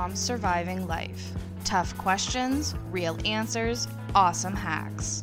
[0.00, 1.34] Moms Surviving Life.
[1.62, 5.22] Tough questions, real answers, awesome hacks.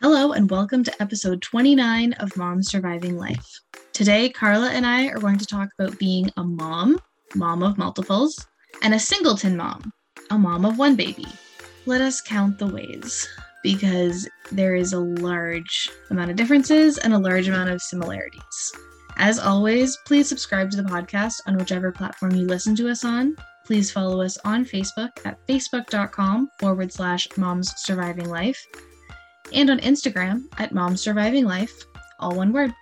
[0.00, 3.58] Hello, and welcome to episode 29 of Moms Surviving Life.
[3.92, 7.00] Today, Carla and I are going to talk about being a mom,
[7.34, 8.46] mom of multiples,
[8.80, 9.92] and a singleton mom,
[10.30, 11.26] a mom of one baby.
[11.86, 13.28] Let us count the ways
[13.64, 18.72] because there is a large amount of differences and a large amount of similarities.
[19.16, 23.34] As always, please subscribe to the podcast on whichever platform you listen to us on.
[23.66, 28.64] Please follow us on Facebook at facebook.com forward slash moms surviving life
[29.52, 31.84] and on Instagram at moms surviving life,
[32.20, 32.72] all one word.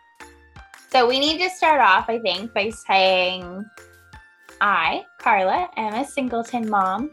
[0.93, 3.65] So we need to start off, I think, by saying
[4.61, 7.11] I, Carla, am a singleton mom,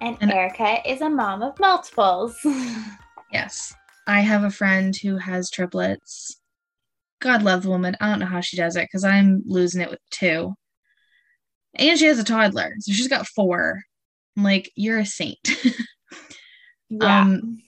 [0.00, 2.36] and, And- Erica is a mom of multiples.
[3.32, 3.74] Yes.
[4.06, 6.40] I have a friend who has triplets.
[7.20, 7.96] God love the woman.
[8.00, 10.54] I don't know how she does it because I'm losing it with two.
[11.76, 12.74] And she has a toddler.
[12.80, 13.82] So she's got four.
[14.36, 15.38] I'm like, you're a saint.
[16.88, 17.22] yeah.
[17.22, 17.62] Um,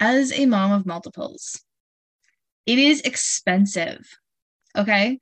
[0.00, 1.60] as a mom of multiples,
[2.66, 4.06] it is expensive.
[4.76, 5.18] Okay.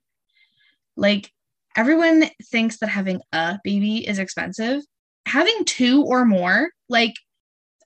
[0.95, 1.31] Like
[1.75, 4.81] everyone thinks that having a baby is expensive.
[5.25, 7.13] Having two or more, like,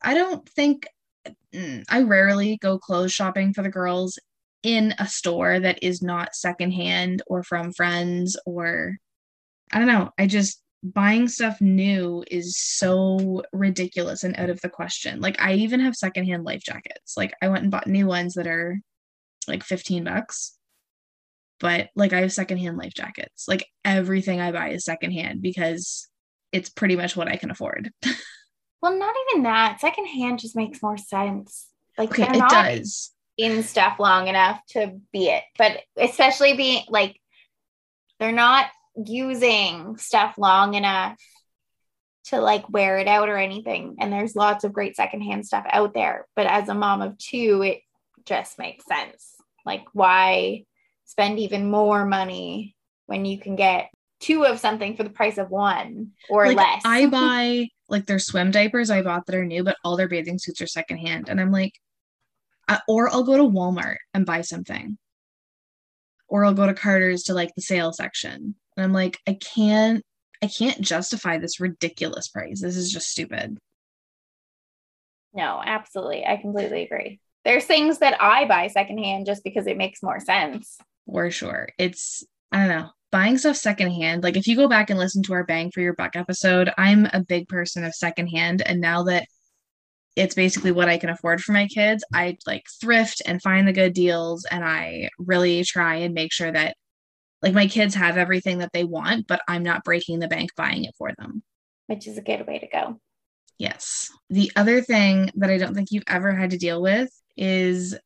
[0.04, 0.88] I don't think
[1.54, 4.20] mm, I rarely go clothes shopping for the girls
[4.64, 8.98] in a store that is not secondhand or from friends or
[9.72, 10.10] I don't know.
[10.18, 15.22] I just buying stuff new is so ridiculous and out of the question.
[15.22, 17.16] Like I even have secondhand life jackets.
[17.16, 18.80] Like I went and bought new ones that are
[19.48, 20.58] like 15 bucks.
[21.60, 23.48] But like I have secondhand life jackets.
[23.48, 26.08] Like everything I buy is secondhand because
[26.52, 27.92] it's pretty much what I can afford.
[28.82, 29.80] well, not even that.
[29.80, 31.68] Secondhand just makes more sense.
[31.98, 33.12] Like Okay, it does.
[33.38, 37.20] in stuff long enough to be it, but especially being like
[38.20, 41.18] they're not using stuff long enough
[42.26, 43.98] to like wear it out or anything.
[44.00, 46.28] And there's lots of great secondhand stuff out there.
[46.36, 47.82] But as a mom of two, it
[48.26, 49.36] just makes sense.
[49.66, 50.66] Like, why
[51.06, 52.76] spend even more money
[53.08, 53.90] when you can get
[54.20, 56.82] two of something for the price of one or like less?
[56.86, 60.40] I buy like their swim diapers I bought that are new, but all their bathing
[60.40, 61.28] suits are secondhand.
[61.30, 61.74] And I'm like,
[62.68, 64.98] uh, or I'll go to Walmart and buy something.
[66.28, 68.56] Or I'll go to Carter's to like the sale section.
[68.78, 70.04] And I'm like, I can't
[70.44, 72.62] I can't justify this ridiculous price.
[72.62, 73.58] This is just stupid.
[75.34, 76.26] no, absolutely.
[76.26, 77.20] I completely agree.
[77.46, 80.78] There's things that I buy secondhand just because it makes more sense.
[81.12, 81.70] For sure.
[81.78, 82.90] It's I don't know.
[83.12, 85.94] Buying stuff secondhand, like if you go back and listen to our Bang for Your
[85.94, 88.62] Buck episode, I'm a big person of secondhand.
[88.62, 89.28] And now that
[90.16, 93.74] it's basically what I can afford for my kids, I like thrift and find the
[93.74, 94.46] good deals.
[94.50, 96.76] And I really try and make sure that
[97.42, 100.86] like my kids have everything that they want, but I'm not breaking the bank buying
[100.86, 101.44] it for them.
[101.88, 103.00] which is a good way to go.
[103.58, 104.10] Yes.
[104.30, 107.98] The other thing that I don't think you've ever had to deal with is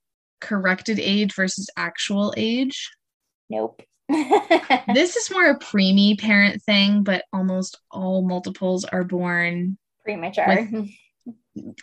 [0.41, 2.91] corrected age versus actual age.
[3.49, 3.81] Nope.
[4.09, 9.77] this is more a preemie parent thing, but almost all multiples are born.
[10.03, 10.67] Premature.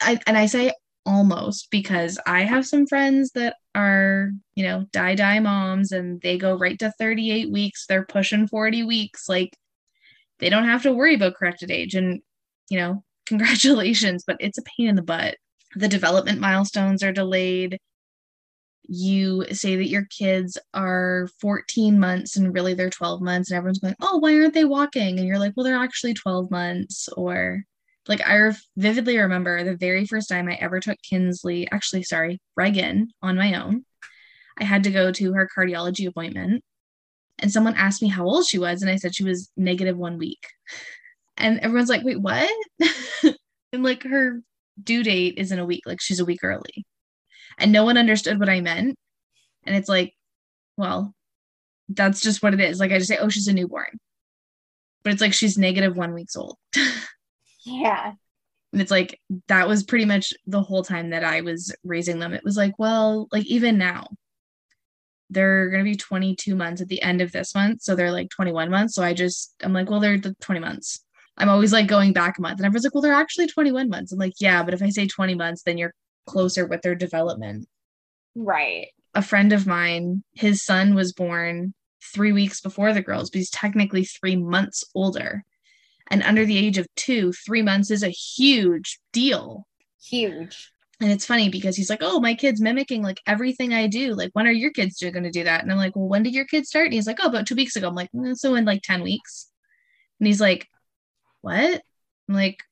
[0.01, 0.73] I, and I say
[1.05, 6.39] almost because I have some friends that are, you know, die die moms and they
[6.39, 7.87] go right to 38 weeks.
[7.87, 9.29] They're pushing 40 weeks.
[9.29, 9.57] Like
[10.39, 11.95] they don't have to worry about corrected age.
[11.95, 12.21] And,
[12.69, 15.37] you know, congratulations, but it's a pain in the butt.
[15.75, 17.79] The development milestones are delayed
[18.85, 23.79] you say that your kids are 14 months and really they're 12 months and everyone's
[23.79, 27.63] going oh why aren't they walking and you're like well they're actually 12 months or
[28.09, 33.09] like i vividly remember the very first time i ever took kinsley actually sorry reagan
[33.23, 33.85] on my own
[34.59, 36.63] i had to go to her cardiology appointment
[37.39, 40.19] and someone asked me how old she was and i said she was negative one
[40.19, 40.47] week
[41.37, 42.51] and everyone's like wait what
[43.73, 44.41] and like her
[44.83, 46.85] due date is in a week like she's a week early
[47.59, 48.97] and no one understood what I meant.
[49.65, 50.15] And it's like,
[50.77, 51.15] well,
[51.89, 52.81] that's just what it is.
[52.81, 53.99] Like I just say, oh, she's a newborn.
[55.03, 56.57] But it's like she's negative one weeks old.
[57.65, 58.13] yeah.
[58.73, 62.33] And it's like that was pretty much the whole time that I was raising them.
[62.33, 64.07] It was like, well, like even now,
[65.31, 67.83] they're gonna be 22 months at the end of this month.
[67.83, 68.95] So they're like 21 months.
[68.95, 71.05] So I just I'm like, well, they're the 20 months.
[71.39, 72.59] I'm always like going back a month.
[72.59, 74.13] And everyone's like, well, they're actually 21 months.
[74.13, 75.95] I'm like, yeah, but if I say 20 months, then you're
[76.27, 77.67] closer with their development.
[78.35, 78.89] Right.
[79.15, 81.75] a friend of mine, his son was born
[82.15, 85.45] three weeks before the girls, but he's technically three months older.
[86.13, 89.67] And under the age of two, three months is a huge deal.
[90.05, 90.71] Huge.
[91.01, 94.15] And it's funny because he's like, Oh, my kid's mimicking like everything I do.
[94.15, 95.63] Like, when are your kids going to do that?
[95.63, 96.85] And I'm like, Well, when did your kids start?
[96.87, 97.89] And he's like, Oh, about two weeks ago.
[97.89, 99.49] I'm like, "Mm, So in like 10 weeks.
[100.21, 100.69] And he's like,
[101.41, 101.83] what?
[102.29, 102.63] I'm like,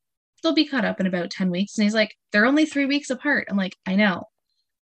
[0.42, 1.76] they'll be caught up in about 10 weeks.
[1.76, 3.48] And he's like, they're only three weeks apart.
[3.50, 4.24] I'm like, I know,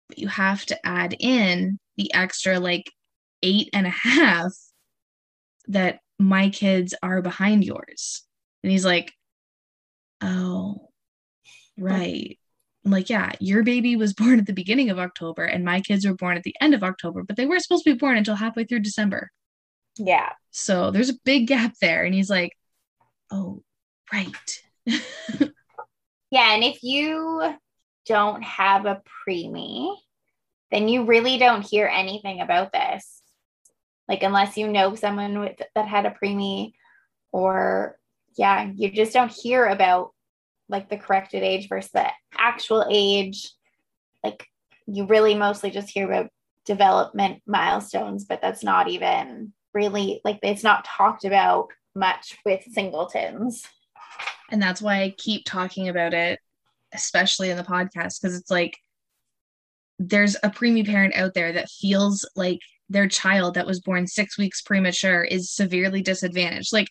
[0.10, 2.92] but you have to add in the extra like
[3.44, 4.52] eight and a half
[5.68, 8.24] that my kids are behind yours.
[8.64, 9.14] And he's like,
[10.22, 10.90] oh,
[11.78, 12.38] right.
[12.86, 16.06] I'm like, yeah, your baby was born at the beginning of October and my kids
[16.06, 18.36] were born at the end of October, but they weren't supposed to be born until
[18.36, 19.32] halfway through December.
[19.98, 20.30] Yeah.
[20.52, 22.04] So there's a big gap there.
[22.04, 22.54] And he's like,
[23.32, 23.64] oh,
[24.12, 24.34] right.
[26.30, 26.54] Yeah.
[26.54, 27.56] And if you
[28.06, 29.96] don't have a preemie,
[30.72, 33.22] then you really don't hear anything about this.
[34.08, 36.72] Like, unless you know someone with, that had a preemie,
[37.32, 37.98] or
[38.38, 40.12] yeah, you just don't hear about
[40.70, 42.08] like the corrected age versus the
[42.38, 43.50] actual age.
[44.24, 44.46] Like,
[44.86, 46.30] you really mostly just hear about
[46.66, 53.66] development milestones, but that's not even really like it's not talked about much with singletons.
[54.52, 56.40] And that's why I keep talking about it,
[56.94, 58.78] especially in the podcast, because it's like
[60.00, 62.60] there's a preemie parent out there that feels like
[62.90, 66.72] their child that was born six weeks premature is severely disadvantaged.
[66.72, 66.88] Like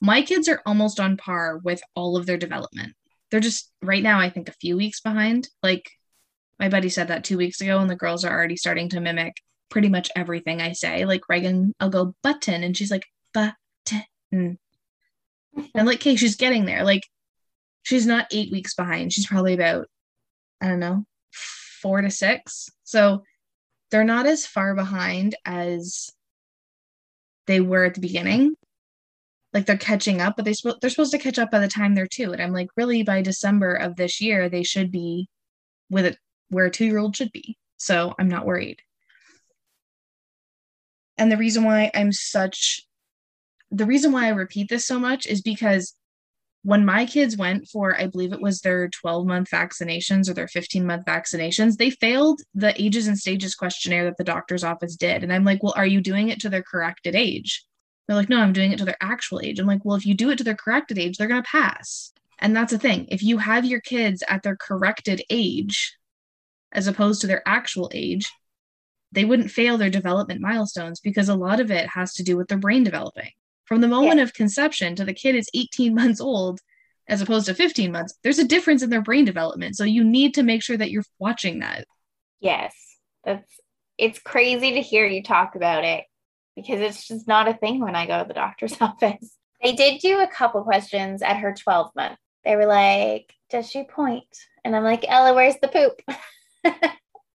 [0.00, 2.94] my kids are almost on par with all of their development.
[3.30, 5.48] They're just right now, I think, a few weeks behind.
[5.62, 5.90] Like
[6.58, 9.34] my buddy said that two weeks ago, and the girls are already starting to mimic
[9.70, 11.04] pretty much everything I say.
[11.04, 13.56] Like Reagan, I'll go button, and she's like button.
[14.32, 14.58] I'm
[15.74, 16.84] like, okay, she's getting there.
[16.84, 17.02] Like,
[17.82, 19.12] she's not eight weeks behind.
[19.12, 19.86] She's probably about,
[20.60, 21.04] I don't know,
[21.80, 22.68] four to six.
[22.84, 23.24] So
[23.90, 26.10] they're not as far behind as
[27.46, 28.54] they were at the beginning.
[29.52, 31.94] Like they're catching up, but they sp- they're supposed to catch up by the time
[31.94, 32.32] they're two.
[32.32, 35.28] And I'm like, really, by December of this year, they should be
[35.90, 36.18] with it
[36.50, 37.56] where a two year old should be.
[37.76, 38.80] So I'm not worried.
[41.18, 42.82] And the reason why I'm such
[43.70, 45.94] the reason why I repeat this so much is because
[46.62, 50.48] when my kids went for, I believe it was their 12 month vaccinations or their
[50.48, 55.22] 15 month vaccinations, they failed the ages and stages questionnaire that the doctor's office did.
[55.22, 57.64] And I'm like, well, are you doing it to their corrected age?
[58.10, 59.60] They're like, no, I'm doing it to their actual age.
[59.60, 62.12] I'm like, well, if you do it to their corrected age, they're going to pass.
[62.40, 63.06] And that's the thing.
[63.08, 65.96] If you have your kids at their corrected age,
[66.72, 68.28] as opposed to their actual age,
[69.12, 72.48] they wouldn't fail their development milestones because a lot of it has to do with
[72.48, 73.30] their brain developing.
[73.66, 74.24] From the moment yeah.
[74.24, 76.58] of conception to the kid is 18 months old,
[77.06, 79.76] as opposed to 15 months, there's a difference in their brain development.
[79.76, 81.84] So you need to make sure that you're watching that.
[82.40, 82.74] Yes.
[83.22, 83.46] That's
[83.96, 86.06] it's crazy to hear you talk about it
[86.56, 89.36] because it's just not a thing when I go to the doctor's office.
[89.62, 92.18] They did do a couple questions at her 12 month.
[92.44, 94.24] They were like, Does she point?
[94.64, 96.00] And I'm like, Ella, where's the poop?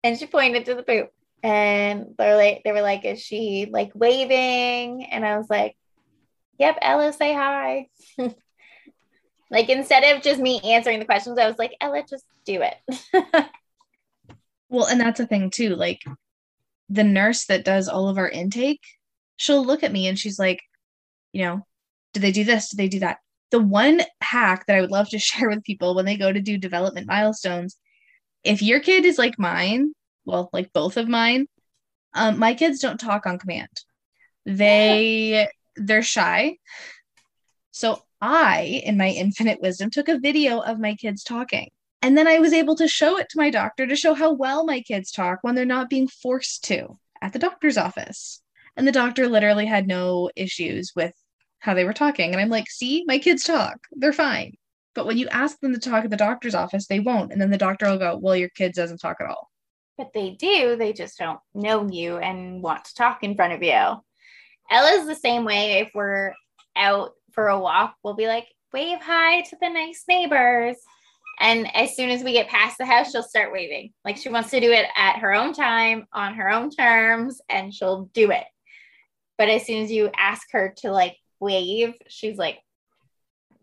[0.03, 1.09] and she pointed to the poop.
[1.41, 5.05] And they're like, they were like, is she like waving?
[5.05, 5.75] And I was like,
[6.59, 7.87] Yep, Ella, say hi.
[9.51, 13.45] like instead of just me answering the questions, I was like, Ella, just do it.
[14.69, 15.75] well, and that's a thing too.
[15.75, 16.01] Like
[16.89, 18.81] the nurse that does all of our intake,
[19.37, 20.61] she'll look at me and she's like,
[21.31, 21.65] you know,
[22.13, 22.69] do they do this?
[22.69, 23.17] Do they do that?
[23.51, 26.41] The one hack that I would love to share with people when they go to
[26.41, 27.77] do development milestones
[28.43, 29.93] if your kid is like mine,
[30.25, 31.47] well, like both of mine,
[32.13, 33.69] um, my kids don't talk on command.
[34.45, 36.57] They they're shy.
[37.71, 41.69] So I, in my infinite wisdom, took a video of my kids talking.
[42.01, 44.65] And then I was able to show it to my doctor to show how well
[44.65, 48.42] my kids talk when they're not being forced to at the doctor's office.
[48.75, 51.13] And the doctor literally had no issues with
[51.59, 52.31] how they were talking.
[52.31, 53.77] And I'm like, see, my kids talk.
[53.91, 54.55] They're fine.
[54.95, 57.31] But when you ask them to talk at the doctor's office, they won't.
[57.31, 59.49] And then the doctor will go, Well, your kid doesn't talk at all.
[59.97, 60.75] But they do.
[60.75, 64.03] They just don't know you and want to talk in front of you.
[64.69, 65.79] Ella's the same way.
[65.79, 66.33] If we're
[66.75, 70.77] out for a walk, we'll be like, Wave hi to the nice neighbors.
[71.39, 73.91] And as soon as we get past the house, she'll start waving.
[74.05, 77.73] Like she wants to do it at her own time, on her own terms, and
[77.73, 78.45] she'll do it.
[79.37, 82.59] But as soon as you ask her to like wave, she's like,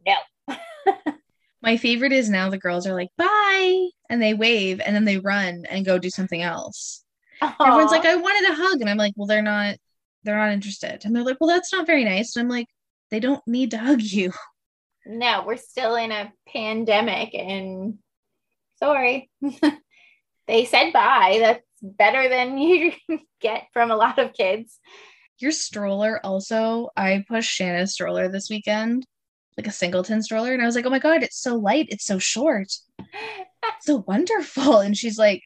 [0.07, 0.57] no.
[1.63, 5.19] My favorite is now the girls are like, bye, and they wave and then they
[5.19, 7.05] run and go do something else.
[7.43, 7.55] Aww.
[7.61, 8.81] Everyone's like, I wanted a hug.
[8.81, 9.77] And I'm like, well, they're not,
[10.25, 11.05] they're not interested.
[11.05, 12.37] And they're like, well, that's not very nice.
[12.37, 12.67] And I'm like,
[13.11, 14.33] they don't need to hug you.
[15.07, 17.99] No, we're still in a pandemic and
[18.79, 19.31] sorry.
[20.47, 21.39] they said bye.
[21.41, 22.93] That's better than you
[23.41, 24.79] get from a lot of kids.
[25.41, 29.07] Your stroller also, I pushed Shanna's stroller this weekend
[29.61, 30.53] like a singleton stroller.
[30.53, 31.89] And I was like, oh my God, it's so light.
[31.91, 32.73] It's so short.
[33.83, 34.79] so wonderful.
[34.79, 35.43] And she's like,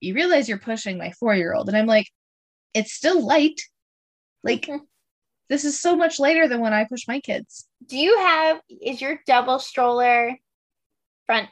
[0.00, 1.68] you realize you're pushing my four year old.
[1.68, 2.08] And I'm like,
[2.74, 3.60] it's still light.
[4.42, 4.68] Like,
[5.48, 7.68] this is so much lighter than when I push my kids.
[7.86, 10.36] do you have is your double stroller
[11.26, 11.48] front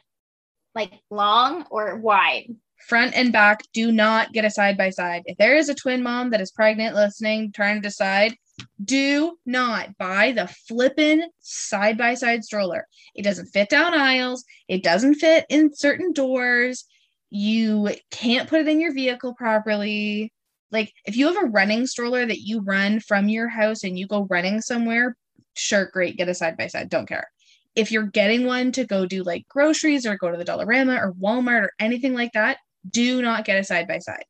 [0.75, 2.55] like long or wide?
[2.87, 5.23] Front and back do not get a side by side.
[5.25, 8.35] If there is a twin mom that is pregnant, listening, trying to decide,
[8.83, 12.87] do not buy the flippin' side by side stroller.
[13.15, 16.85] It doesn't fit down aisles, it doesn't fit in certain doors.
[17.29, 20.33] You can't put it in your vehicle properly.
[20.69, 24.07] Like, if you have a running stroller that you run from your house and you
[24.07, 25.15] go running somewhere,
[25.53, 27.29] sure, great, get a side by side, don't care.
[27.75, 31.13] If you're getting one to go do like groceries or go to the Dollarama or
[31.13, 32.57] Walmart or anything like that,
[32.89, 34.25] do not get a side by side.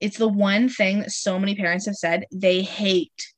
[0.00, 3.32] It's the one thing that so many parents have said they hate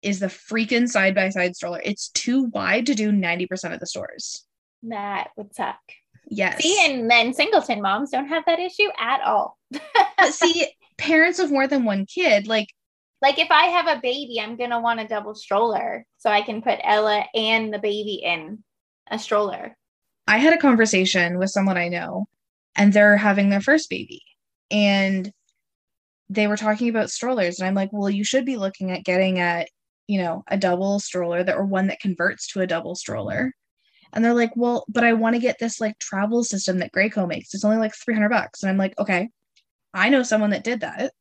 [0.00, 1.80] is the freaking side by side stroller.
[1.84, 4.44] It's too wide to do 90% of the stores.
[4.82, 5.78] That would suck.
[6.28, 6.62] Yes.
[6.62, 9.58] See, and then singleton moms don't have that issue at all.
[9.70, 10.66] but see,
[10.96, 12.68] parents of more than one kid, like
[13.20, 16.62] like if I have a baby, I'm gonna want a double stroller so I can
[16.62, 18.64] put Ella and the baby in
[19.10, 19.76] a stroller.
[20.26, 22.26] I had a conversation with someone I know,
[22.76, 24.22] and they're having their first baby,
[24.70, 25.32] and
[26.28, 29.38] they were talking about strollers, and I'm like, well, you should be looking at getting
[29.38, 29.66] a,
[30.06, 33.52] you know, a double stroller that or one that converts to a double stroller.
[34.14, 37.26] And they're like, well, but I want to get this like travel system that Graco
[37.26, 37.54] makes.
[37.54, 38.62] It's only like 300 bucks.
[38.62, 39.30] And I'm like, okay,
[39.94, 41.12] I know someone that did that.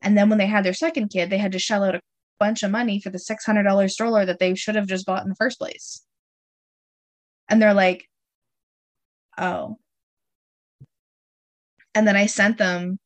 [0.00, 2.00] And then when they had their second kid, they had to shell out a
[2.40, 5.34] bunch of money for the $600 stroller that they should have just bought in the
[5.34, 6.02] first place.
[7.48, 8.08] And they're like,
[9.36, 9.76] oh.
[11.94, 12.98] And then I sent them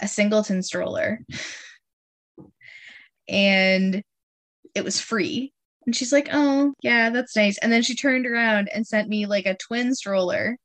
[0.00, 1.20] a singleton stroller.
[3.28, 4.02] and
[4.74, 5.52] it was free.
[5.86, 7.58] And she's like, oh, yeah, that's nice.
[7.58, 10.56] And then she turned around and sent me like a twin stroller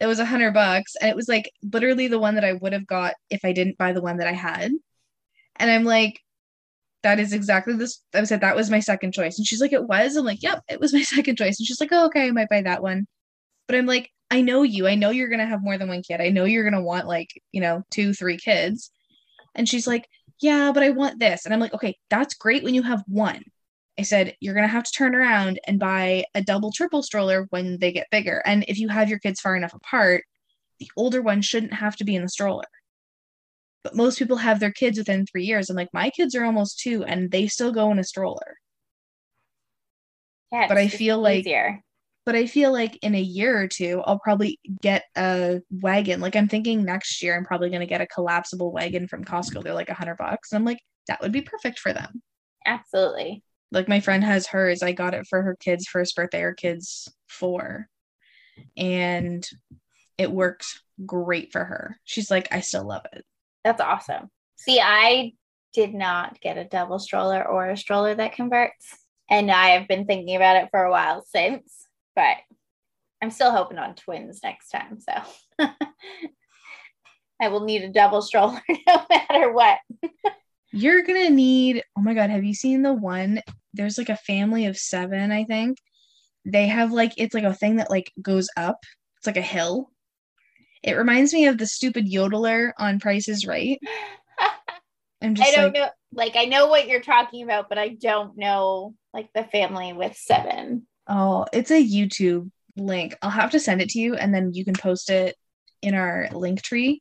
[0.00, 2.72] it was a hundred bucks and it was like literally the one that i would
[2.72, 4.70] have got if i didn't buy the one that i had
[5.56, 6.20] and i'm like
[7.02, 9.86] that is exactly this i said that was my second choice and she's like it
[9.86, 12.30] was i'm like yep it was my second choice and she's like oh okay i
[12.30, 13.06] might buy that one
[13.66, 16.20] but i'm like i know you i know you're gonna have more than one kid
[16.20, 18.90] i know you're gonna want like you know two three kids
[19.54, 20.06] and she's like
[20.40, 23.42] yeah but i want this and i'm like okay that's great when you have one
[23.98, 27.48] I said, you're going to have to turn around and buy a double, triple stroller
[27.50, 28.40] when they get bigger.
[28.46, 30.22] And if you have your kids far enough apart,
[30.78, 32.64] the older one shouldn't have to be in the stroller.
[33.82, 35.68] But most people have their kids within three years.
[35.68, 38.56] I'm like, my kids are almost two and they still go in a stroller.
[40.52, 41.82] Yeah, but I feel like, easier.
[42.28, 46.20] But I feel like in a year or two, I'll probably get a wagon.
[46.20, 49.64] Like I'm thinking next year, I'm probably going to get a collapsible wagon from Costco.
[49.64, 50.52] They're like a hundred bucks.
[50.52, 52.20] And I'm like, that would be perfect for them.
[52.66, 56.54] Absolutely like my friend has hers i got it for her kids first birthday or
[56.54, 57.88] kids four
[58.76, 59.46] and
[60.16, 63.24] it works great for her she's like i still love it
[63.64, 65.32] that's awesome see i
[65.74, 68.96] did not get a double stroller or a stroller that converts
[69.28, 71.87] and i have been thinking about it for a while since
[72.18, 72.36] but
[73.22, 75.68] i'm still hoping on twins next time so.
[77.40, 79.78] I will need a double stroller no matter what.
[80.72, 83.40] You're gonna need oh my god have you seen the one
[83.74, 85.78] there's like a family of seven i think.
[86.44, 88.78] They have like it's like a thing that like goes up
[89.18, 89.92] it's like a hill.
[90.82, 93.78] It reminds me of the stupid yodeler on prices right.
[95.22, 97.88] I'm just i don't like, know like i know what you're talking about but i
[97.88, 103.16] don't know like the family with seven oh it's a youtube link.
[103.22, 105.36] I'll have to send it to you and then you can post it
[105.82, 107.00] in our link tree.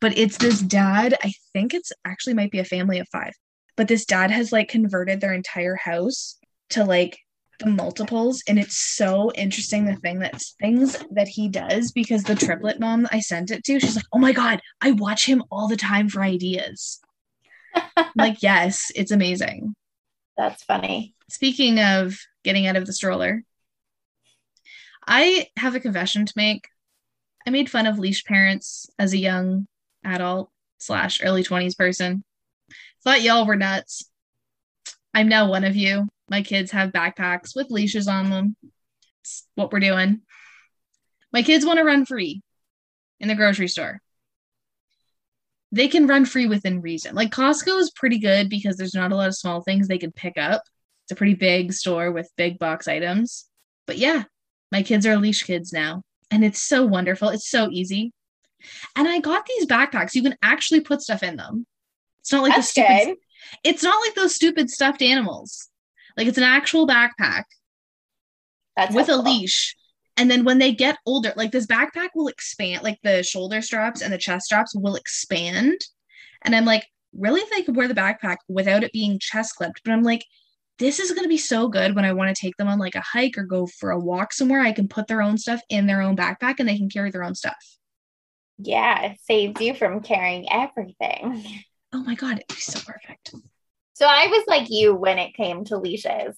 [0.00, 1.16] But it's this dad.
[1.22, 3.32] I think it's actually might be a family of five,
[3.76, 6.38] but this dad has like converted their entire house
[6.70, 7.18] to like
[7.58, 12.34] the multiples and it's so interesting the thing that things that he does because the
[12.34, 15.68] triplet mom I sent it to she's like oh my god I watch him all
[15.68, 17.00] the time for ideas.
[18.16, 19.74] Like yes it's amazing.
[20.36, 21.14] That's funny.
[21.28, 23.42] Speaking of getting out of the stroller
[25.06, 26.68] I have a confession to make
[27.46, 29.66] I made fun of leash parents as a young
[30.04, 32.22] adult slash early 20s person.
[33.02, 34.04] Thought y'all were nuts.
[35.12, 36.08] I'm now one of you.
[36.30, 38.56] My kids have backpacks with leashes on them.
[39.22, 40.20] It's what we're doing.
[41.32, 42.42] My kids want to run free
[43.20, 44.00] in the grocery store.
[45.72, 47.14] They can run free within reason.
[47.14, 50.12] Like Costco is pretty good because there's not a lot of small things they can
[50.12, 50.62] pick up.
[51.12, 53.46] A pretty big store with big box items.
[53.86, 54.24] But yeah,
[54.70, 56.02] my kids are leash kids now.
[56.30, 57.28] And it's so wonderful.
[57.28, 58.12] It's so easy.
[58.96, 60.14] And I got these backpacks.
[60.14, 61.66] You can actually put stuff in them.
[62.20, 63.06] It's not like That's the stupid.
[63.06, 63.16] Good.
[63.64, 65.68] It's not like those stupid stuffed animals.
[66.16, 67.44] Like it's an actual backpack
[68.76, 69.30] That's with helpful.
[69.30, 69.76] a leash.
[70.16, 74.00] And then when they get older, like this backpack will expand, like the shoulder straps
[74.02, 75.80] and the chest straps will expand.
[76.42, 79.80] And I'm like, really, if they could wear the backpack without it being chest clipped?
[79.84, 80.24] But I'm like,
[80.82, 82.96] this is going to be so good when I want to take them on like
[82.96, 84.60] a hike or go for a walk somewhere.
[84.60, 87.22] I can put their own stuff in their own backpack and they can carry their
[87.22, 87.78] own stuff.
[88.58, 91.44] Yeah, it saves you from carrying everything.
[91.92, 93.34] Oh my God, it'd be so perfect.
[93.94, 96.36] So I was like you when it came to leashes.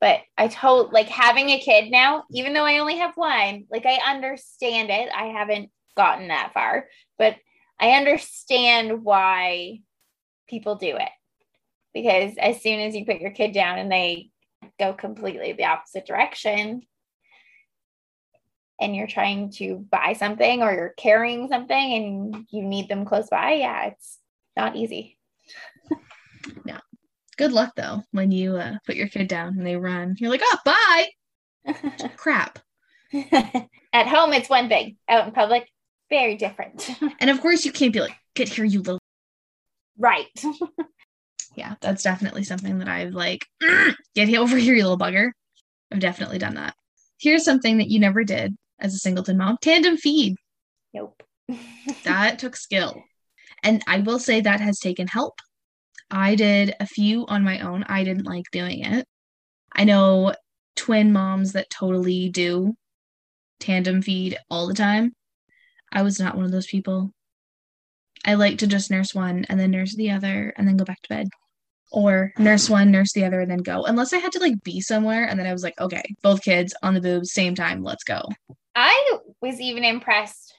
[0.00, 3.86] But I told like having a kid now, even though I only have one, like
[3.86, 5.08] I understand it.
[5.16, 6.86] I haven't gotten that far,
[7.18, 7.36] but
[7.80, 9.80] I understand why
[10.48, 11.08] people do it.
[11.94, 14.30] Because as soon as you put your kid down and they
[14.78, 16.82] go completely the opposite direction,
[18.80, 23.28] and you're trying to buy something or you're carrying something and you need them close
[23.30, 24.18] by, yeah, it's
[24.56, 25.18] not easy.
[26.66, 26.80] yeah.
[27.36, 30.16] Good luck though when you uh, put your kid down and they run.
[30.18, 31.06] You're like, oh, bye.
[32.16, 32.58] Crap.
[33.92, 34.96] At home, it's one thing.
[35.08, 35.68] Out in public,
[36.10, 36.90] very different.
[37.20, 38.98] and of course, you can't be like, get here, you little.
[39.98, 40.26] Right.
[41.54, 43.46] yeah, that's definitely something that I've like,
[44.14, 45.30] get over here, you little bugger.
[45.92, 46.74] I've definitely done that.
[47.20, 50.36] Here's something that you never did as a singleton mom tandem feed.
[50.94, 51.22] Nope.
[52.04, 53.02] that took skill.
[53.62, 55.34] And I will say that has taken help.
[56.10, 57.84] I did a few on my own.
[57.84, 59.06] I didn't like doing it.
[59.74, 60.34] I know
[60.76, 62.74] twin moms that totally do
[63.60, 65.12] tandem feed all the time.
[65.90, 67.12] I was not one of those people.
[68.24, 71.00] I like to just nurse one and then nurse the other and then go back
[71.02, 71.28] to bed.
[71.94, 73.84] Or nurse one, nurse the other, and then go.
[73.84, 76.74] Unless I had to like be somewhere and then I was like, okay, both kids
[76.82, 78.22] on the boobs, same time, let's go.
[78.74, 80.54] I was even impressed.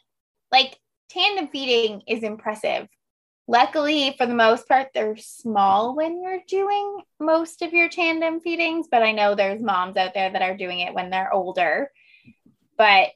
[0.52, 0.78] Like
[1.10, 2.88] tandem feeding is impressive.
[3.48, 8.88] Luckily, for the most part, they're small when you're doing most of your tandem feedings,
[8.90, 11.92] but I know there's moms out there that are doing it when they're older.
[12.78, 13.10] But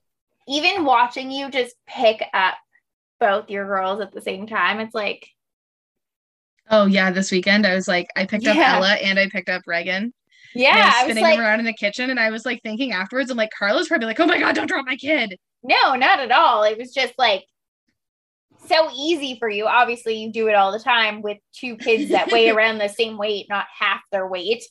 [0.48, 2.56] even watching you just pick up
[3.20, 5.30] both your girls at the same time, it's like,
[6.70, 8.52] Oh yeah, this weekend I was like, I picked yeah.
[8.52, 10.14] up Ella and I picked up Reagan.
[10.54, 12.92] Yeah, I was spinning like, them around in the kitchen, and I was like thinking
[12.92, 15.38] afterwards, I'm like, Carla's probably like, oh my god, don't drop my kid.
[15.64, 16.64] No, not at all.
[16.64, 17.46] It was just like
[18.68, 19.66] so easy for you.
[19.66, 23.18] Obviously, you do it all the time with two kids that weigh around the same
[23.18, 24.64] weight, not half their weight.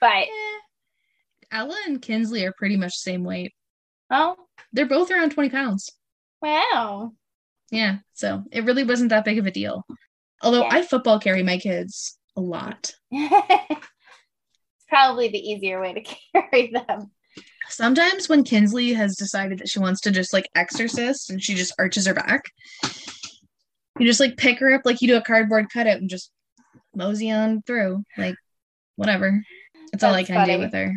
[0.00, 0.58] But eh.
[1.52, 3.52] Ella and Kinsley are pretty much the same weight.
[4.10, 4.36] Oh,
[4.72, 5.90] they're both around 20 pounds.
[6.42, 7.12] Wow.
[7.70, 9.84] Yeah, so it really wasn't that big of a deal.
[10.42, 10.74] Although yeah.
[10.74, 12.92] I football carry my kids a lot.
[13.10, 13.80] it's
[14.88, 16.00] probably the easier way to
[16.34, 17.10] carry them.
[17.68, 21.74] Sometimes when Kinsley has decided that she wants to just like exorcist and she just
[21.78, 22.42] arches her back,
[23.98, 26.30] you just like pick her up like you do a cardboard cutout and just
[26.94, 28.04] mosey on through.
[28.16, 28.36] Like,
[28.94, 29.42] whatever.
[29.74, 30.54] That's, That's all I can funny.
[30.54, 30.94] do with her.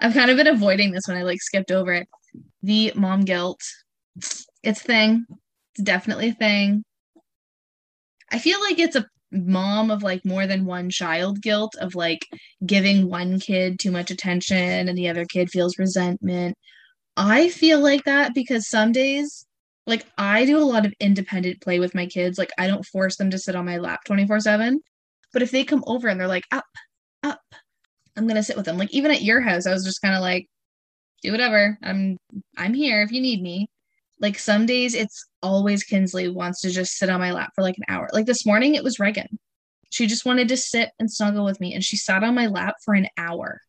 [0.00, 2.08] I've kind of been avoiding this when I like skipped over it.
[2.62, 3.60] The mom guilt.
[4.16, 5.26] It's a thing.
[5.74, 6.84] It's definitely a thing.
[8.30, 12.26] I feel like it's a mom of like more than one child guilt of like
[12.64, 16.56] giving one kid too much attention and the other kid feels resentment.
[17.16, 19.46] I feel like that because some days
[19.86, 22.38] like I do a lot of independent play with my kids.
[22.38, 24.78] Like I don't force them to sit on my lap 24/7.
[25.32, 26.64] But if they come over and they're like up,
[27.22, 27.40] up,
[28.16, 28.78] I'm going to sit with them.
[28.78, 30.46] Like even at your house I was just kind of like
[31.22, 31.78] do whatever.
[31.82, 32.18] I'm
[32.56, 33.68] I'm here if you need me.
[34.20, 37.76] Like some days it's always Kinsley wants to just sit on my lap for like
[37.76, 38.08] an hour.
[38.12, 39.38] Like this morning it was Reagan.
[39.90, 42.76] She just wanted to sit and snuggle with me and she sat on my lap
[42.84, 43.60] for an hour.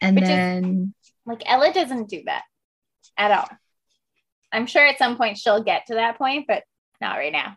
[0.00, 2.42] And Which then is, like Ella doesn't do that
[3.16, 3.48] at all.
[4.52, 6.64] I'm sure at some point she'll get to that point, but
[7.00, 7.56] not right now.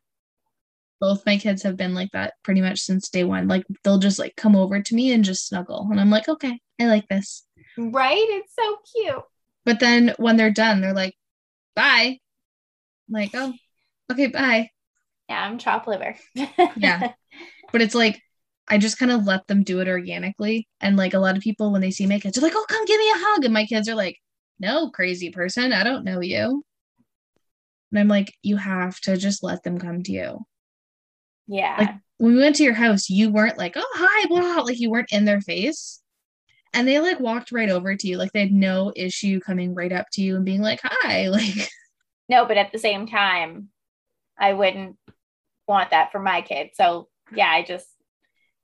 [1.00, 3.48] Both my kids have been like that pretty much since day one.
[3.48, 5.88] Like they'll just like come over to me and just snuggle.
[5.90, 7.44] And I'm like, okay, I like this.
[7.78, 8.26] Right?
[8.30, 9.24] It's so cute.
[9.66, 11.16] But then when they're done, they're like,
[11.76, 12.18] bye.
[13.08, 13.54] I'm like, oh,
[14.12, 14.70] okay, bye.
[15.30, 16.16] Yeah, I'm chop liver.
[16.76, 17.14] yeah.
[17.72, 18.22] But it's like,
[18.68, 20.68] I just kind of let them do it organically.
[20.80, 22.86] And like a lot of people, when they see my kids, they're like, oh, come
[22.86, 23.46] give me a hug.
[23.46, 24.18] And my kids are like,
[24.60, 25.74] no, crazy person.
[25.74, 26.64] I don't know you.
[27.92, 30.40] And I'm like, you have to just let them come to you.
[31.48, 31.76] Yeah.
[31.78, 34.64] Like when we went to your house, you weren't like, oh, hi, blah.
[34.64, 36.03] Like you weren't in their face
[36.74, 39.92] and they like walked right over to you like they had no issue coming right
[39.92, 41.70] up to you and being like hi like
[42.30, 43.70] no but at the same time
[44.38, 44.98] i wouldn't
[45.68, 47.88] want that for my kid so yeah i just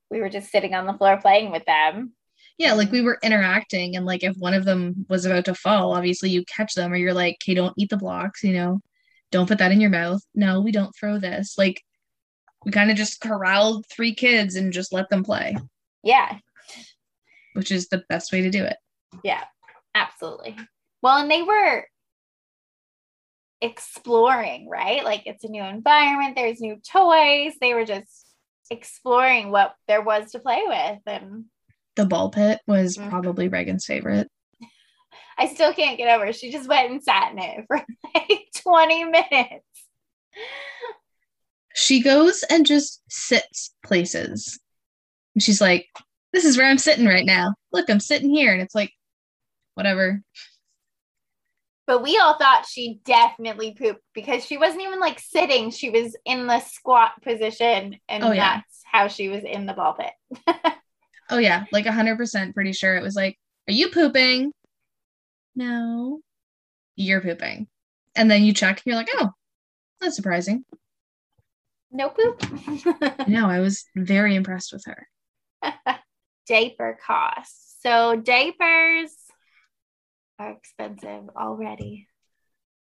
[0.09, 2.13] we were just sitting on the floor playing with them.
[2.57, 5.93] Yeah like we were interacting and like if one of them was about to fall
[5.93, 8.81] obviously you catch them or you're like okay don't eat the blocks you know?
[9.31, 10.21] Don't put that in your mouth.
[10.33, 11.57] No we don't throw this.
[11.57, 11.81] Like
[12.65, 15.55] we kind of just corralled three kids and just let them play.
[16.03, 16.39] Yeah
[17.59, 18.77] which is the best way to do it.
[19.23, 19.43] Yeah,
[19.93, 20.55] absolutely.
[21.03, 21.85] Well, and they were
[23.61, 25.03] exploring, right?
[25.03, 27.53] Like it's a new environment, there's new toys.
[27.59, 28.25] They were just
[28.71, 30.99] exploring what there was to play with.
[31.05, 31.45] And
[31.95, 33.09] The ball pit was Mhm.
[33.09, 34.29] probably Reagan's favorite.
[35.37, 36.27] I still can't get over.
[36.27, 36.35] it.
[36.35, 39.65] She just went and sat in it for like 20 minutes.
[41.75, 44.59] She goes and just sits places.
[45.35, 45.87] And she's like,
[46.33, 47.53] This is where I'm sitting right now.
[47.71, 48.53] Look, I'm sitting here.
[48.53, 48.91] And it's like,
[49.75, 50.21] whatever.
[51.87, 55.71] But we all thought she definitely pooped because she wasn't even like sitting.
[55.71, 57.97] She was in the squat position.
[58.07, 58.57] And Oh, yeah.
[58.57, 60.13] that's how she was in the ball pit.
[61.31, 63.37] Oh yeah, like hundred percent pretty sure it was like,
[63.67, 64.51] Are you pooping?
[65.55, 66.21] No.
[66.95, 67.67] You're pooping.
[68.15, 69.29] And then you check and you're like, oh,
[70.01, 70.65] that's surprising.
[71.91, 72.41] No poop.
[73.27, 75.07] No, I was very impressed with her.
[76.49, 77.75] Diaper costs.
[77.83, 79.11] So diapers
[80.39, 82.07] are expensive already.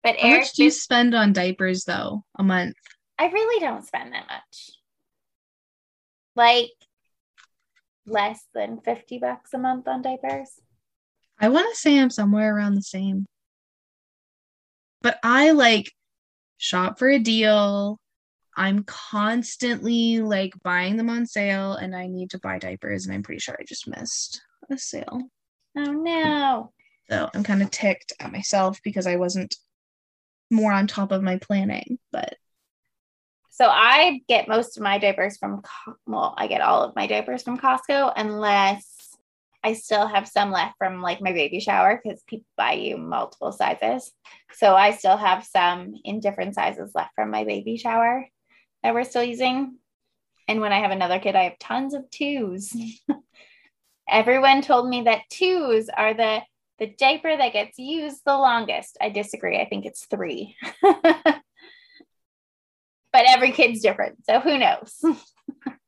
[0.04, 2.76] But How Eric, much do you spend on diapers though a month?
[3.20, 4.72] I really don't spend that much.
[6.36, 6.72] Like
[8.08, 10.50] less than 50 bucks a month on diapers.
[11.40, 13.28] I want to say I'm somewhere around the same.
[15.04, 15.92] But I like
[16.58, 18.00] shop for a deal.
[18.58, 23.24] I'm constantly like buying them on sale and I need to buy diapers and I'm
[23.24, 25.22] pretty sure I just missed a sale.
[25.78, 26.04] Oh no.
[26.04, 26.70] Mm.
[27.10, 29.56] So I'm kind of ticked at myself because I wasn't
[30.50, 32.36] more on top of my planning, but
[33.50, 35.62] So I get most of my diapers from,
[36.06, 39.16] well, I get all of my diapers from Costco unless
[39.64, 43.52] I still have some left from like my baby shower because people buy you multiple
[43.52, 44.12] sizes.
[44.54, 48.28] So I still have some in different sizes left from my baby shower
[48.84, 49.78] that we're still using.
[50.48, 52.76] And when I have another kid, I have tons of twos.
[54.10, 56.42] Everyone told me that twos are the
[56.80, 58.98] the diaper that gets used the longest.
[59.00, 59.60] I disagree.
[59.62, 60.56] I think it's three.
[60.82, 61.44] but
[63.14, 64.26] every kid's different.
[64.26, 65.00] So who knows?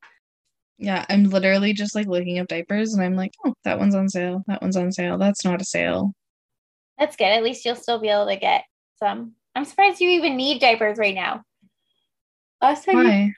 [0.77, 4.07] yeah, I'm literally just like looking up diapers and I'm like, oh, that one's on
[4.07, 4.43] sale.
[4.45, 5.17] That one's on sale.
[5.17, 6.13] That's not a sale.
[6.99, 7.25] That's good.
[7.25, 8.63] At least you'll still be able to get
[8.99, 9.33] some.
[9.55, 11.41] I'm surprised you even need diapers right now.
[12.63, 13.33] Last time, you,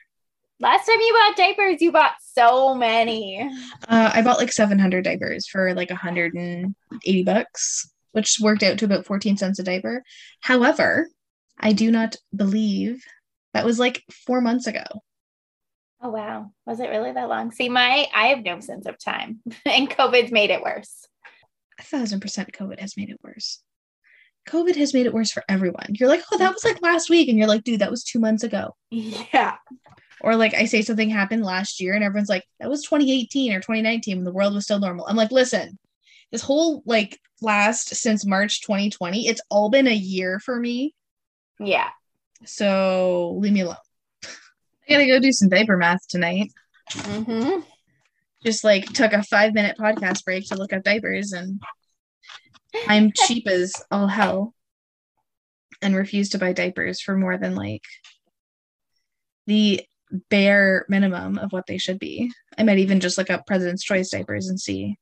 [0.60, 3.40] last time you bought diapers, you bought so many.
[3.88, 9.04] Uh, I bought like 700 diapers for like 180 bucks, which worked out to about
[9.04, 10.04] 14 cents a diaper.
[10.42, 11.08] However,
[11.58, 13.02] I do not believe
[13.52, 14.84] that was like four months ago.
[16.00, 17.50] Oh wow, was it really that long?
[17.50, 21.04] See, my I have no sense of time, and COVID's made it worse.
[21.80, 23.60] A thousand percent COVID has made it worse.
[24.48, 25.86] COVID has made it worse for everyone.
[25.90, 27.28] You're like, oh, that was like last week.
[27.28, 28.74] And you're like, dude, that was two months ago.
[28.90, 29.56] Yeah,
[30.20, 33.58] Or like I say something happened last year and everyone's like, that was 2018 or
[33.60, 35.06] 2019 when the world was still normal.
[35.06, 35.78] I'm like, listen,
[36.32, 40.94] this whole like last since March 2020, it's all been a year for me.
[41.58, 41.88] yeah.
[42.44, 43.76] So leave me alone.
[44.24, 46.52] I gotta go do some diaper math tonight.
[46.92, 47.60] Mm-hmm.
[48.44, 51.60] Just like took a five minute podcast break to look up diapers and
[52.88, 54.54] I'm cheap as all hell
[55.82, 57.84] and refuse to buy diapers for more than like
[59.46, 59.82] the
[60.30, 62.30] bare minimum of what they should be.
[62.56, 64.96] I might even just look up President's Choice diapers and see.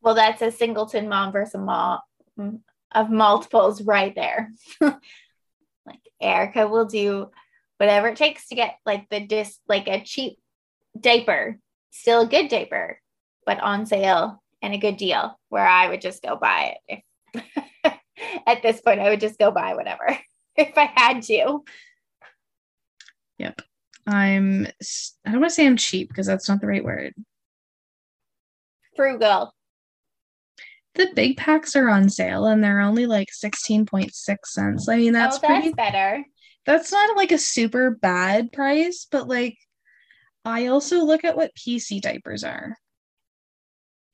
[0.00, 2.00] Well, that's a singleton mom versus a mom
[2.92, 4.50] of multiples right there.
[4.80, 7.30] like Erica will do
[7.78, 10.38] whatever it takes to get like the dis like a cheap
[10.98, 11.58] diaper,
[11.90, 13.00] still a good diaper,
[13.44, 17.02] but on sale and a good deal where I would just go buy it.
[17.34, 17.44] If
[18.46, 20.18] at this point I would just go buy whatever
[20.56, 21.64] if I had to.
[23.38, 23.62] Yep.
[24.06, 24.66] I'm,
[25.26, 27.14] I don't want to say I'm cheap because that's not the right word.
[28.94, 29.52] Frugal.
[30.94, 34.12] The big packs are on sale and they're only like 16.6
[34.44, 34.88] cents.
[34.88, 36.24] I mean, that's oh, that's pretty better.
[36.64, 39.58] that's not like a super bad price, but like
[40.44, 42.78] I also look at what PC diapers are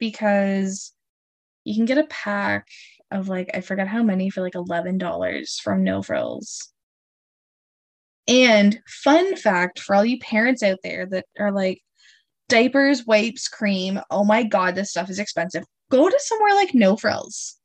[0.03, 0.93] because
[1.63, 2.67] you can get a pack
[3.13, 6.73] of like I forget how many for like $11 from No Frills.
[8.27, 11.83] And fun fact for all you parents out there that are like
[12.49, 15.63] diapers, wipes, cream, oh my god, this stuff is expensive.
[15.89, 17.61] Go to somewhere like No Frills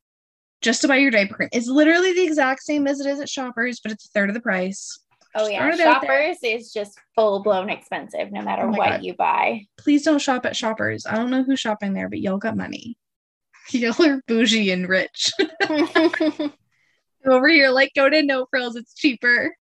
[0.61, 1.49] just to buy your diaper cream.
[1.51, 4.35] It's literally the exact same as it is at Shoppers, but it's a third of
[4.35, 4.99] the price.
[5.37, 6.33] Oh yeah, throwing it out there.
[6.33, 9.03] shoppers is just full blown expensive no matter Oh what God.
[9.03, 9.61] you buy.
[9.77, 11.05] please don't shop at shoppers.
[11.05, 12.97] I don't know who's shopping there, but y'all got money.
[13.71, 15.31] Y'all are bougie and rich.
[17.25, 19.53] Over here, like go to no frills, it's cheaper.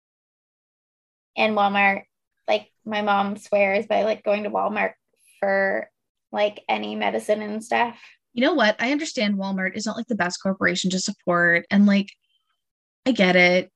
[1.36, 2.02] and Walmart,
[2.46, 4.92] like my mom swears by like going to Walmart
[5.40, 5.90] for
[6.30, 7.98] like any medicine and stuff.
[8.34, 8.76] You know what?
[8.78, 12.10] I understand Walmart is not like the best corporation to support, and like
[13.04, 13.72] I get it.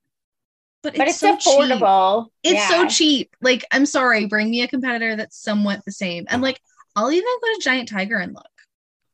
[0.83, 1.71] But, but it's, it's, so cheap.
[1.71, 2.27] affordable.
[2.43, 3.35] It's so cheap.
[3.41, 6.25] Like, I'm sorry, bring me a competitor that's somewhat the same.
[6.29, 6.59] And like,
[6.95, 8.45] I'll even go to Giant Tiger and look.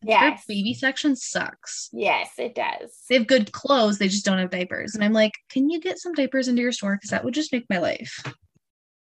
[0.03, 0.45] Their Yes.
[0.47, 1.89] baby section sucks.
[1.91, 3.03] Yes, it does.
[3.09, 4.95] They have good clothes, they just don't have diapers.
[4.95, 6.95] And I'm like, can you get some diapers into your store?
[6.95, 8.23] Because that would just make my life.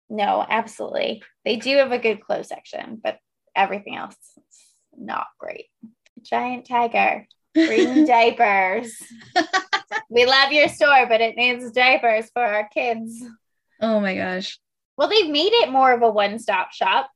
[0.10, 1.24] No, absolutely.
[1.46, 3.18] They do have a good clothes section, but
[3.56, 4.60] everything else is
[4.98, 5.68] not great.
[6.22, 8.94] Giant Tiger, bring diapers.
[10.10, 13.24] we love your store, but it needs diapers for our kids.
[13.82, 14.60] oh my gosh.
[14.98, 17.10] Well, they've made it more of a one stop shop.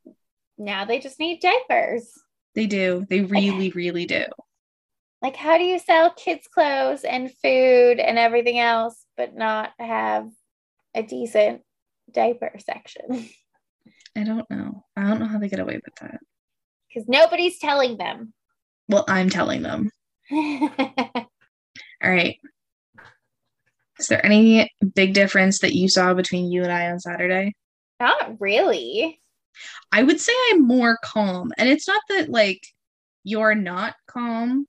[0.58, 2.10] Now they just need diapers.
[2.56, 3.06] They do.
[3.10, 4.24] They really, really do.
[5.22, 10.30] Like, how do you sell kids' clothes and food and everything else, but not have
[10.94, 11.62] a decent
[12.12, 13.30] diaper section?
[14.16, 14.86] I don't know.
[14.96, 16.20] I don't know how they get away with that.
[16.88, 18.34] Because nobody's telling them.
[18.88, 19.90] Well, I'm telling them.
[20.32, 20.70] All
[22.04, 22.38] right.
[24.00, 27.54] Is there any big difference that you saw between you and I on Saturday?
[28.00, 29.20] not really.
[29.92, 31.54] I would say I'm more calm.
[31.58, 32.62] And it's not that like
[33.24, 34.68] you're not calm.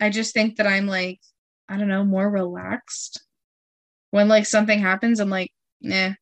[0.00, 1.20] I just think that I'm like,
[1.68, 3.22] I don't know, more relaxed.
[4.10, 5.50] When like something happens, I'm like,
[5.80, 6.12] nah.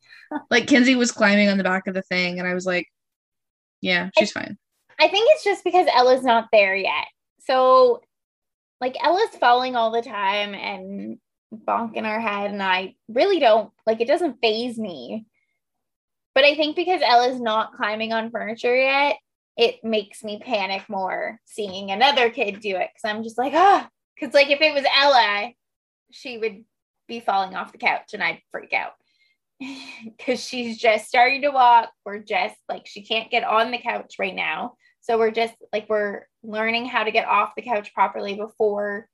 [0.50, 2.86] like Kinsley was climbing on the back of the thing, and I was like,
[3.80, 4.56] yeah, she's fine.
[5.00, 7.06] I think it's just because Ella's not there yet.
[7.40, 8.02] So,
[8.80, 11.18] like, Ella's falling all the time and
[11.54, 15.26] bonking our head, and I really don't like it, doesn't phase me.
[16.34, 19.16] But I think because Ella's not climbing on furniture yet,
[19.56, 23.88] it makes me panic more seeing another kid do it because I'm just like, ah,
[24.14, 25.50] because like if it was Ella,
[26.10, 26.64] she would
[27.08, 28.92] be falling off the couch and I'd freak out
[30.16, 31.90] because she's just starting to walk.
[32.04, 34.74] We're just like, she can't get on the couch right now.
[35.02, 39.08] So we're just like, we're learning how to get off the couch properly before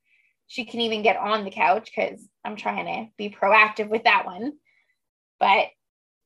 [0.47, 4.27] she can even get on the couch because I'm trying to be proactive with that
[4.27, 4.53] one.
[5.41, 5.67] But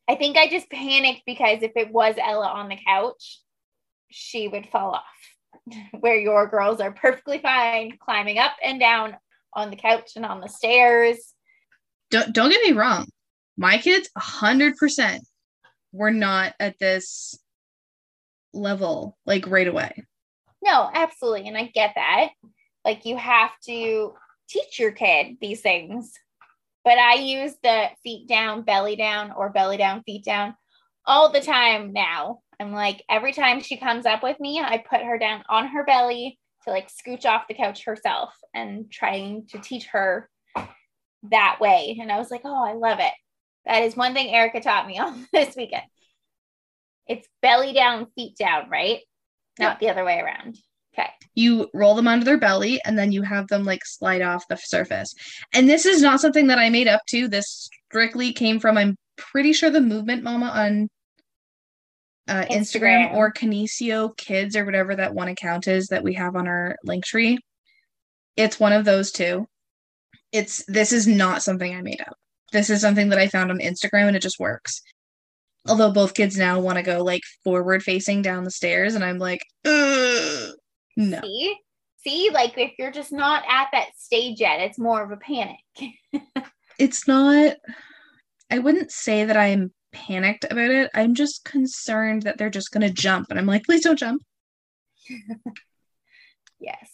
[0.09, 3.41] I think I just panicked because if it was Ella on the couch,
[4.11, 5.75] she would fall off.
[6.01, 9.17] Where your girls are perfectly fine climbing up and down
[9.55, 11.35] on the couch and on the stairs.
[12.11, 13.07] Don't don't get me wrong.
[13.57, 15.23] My kids, hundred percent,
[15.93, 17.39] were not at this
[18.53, 20.05] level like right away.
[20.63, 21.49] No, absolutely.
[21.49, 22.31] And I get that.
[22.91, 24.15] Like you have to
[24.49, 26.13] teach your kid these things.
[26.85, 30.57] But I use the feet down, belly down, or belly down, feet down
[31.07, 32.41] all the time now.
[32.59, 35.85] I'm like, every time she comes up with me, I put her down on her
[35.85, 40.29] belly to like scooch off the couch herself and trying to teach her
[41.31, 41.97] that way.
[42.01, 43.13] And I was like, oh, I love it.
[43.67, 45.85] That is one thing Erica taught me on this weekend.
[47.07, 48.99] It's belly down, feet down, right?
[49.61, 50.57] Not the other way around.
[50.93, 51.11] Okay.
[51.35, 54.57] You roll them onto their belly and then you have them like slide off the
[54.57, 55.15] surface.
[55.55, 57.29] And this is not something that I made up to.
[57.29, 60.89] This strictly came from, I'm pretty sure, the Movement Mama on
[62.29, 63.11] uh, Instagram.
[63.11, 63.15] Instagram.
[63.15, 67.05] or Kinesio Kids or whatever that one account is that we have on our link
[67.05, 67.39] tree.
[68.37, 69.47] It's one of those two.
[70.33, 72.15] It's this is not something I made up.
[72.53, 74.81] This is something that I found on Instagram and it just works.
[75.69, 79.19] Although both kids now want to go like forward facing down the stairs, and I'm
[79.19, 80.53] like, Ugh,
[81.01, 81.21] no.
[81.23, 81.57] See?
[82.03, 85.59] See, like if you're just not at that stage yet, it's more of a panic.
[86.79, 87.57] It's not,
[88.51, 90.91] I wouldn't say that I'm panicked about it.
[90.95, 93.27] I'm just concerned that they're just going to jump.
[93.29, 94.23] And I'm like, please don't jump.
[96.59, 96.91] Yes.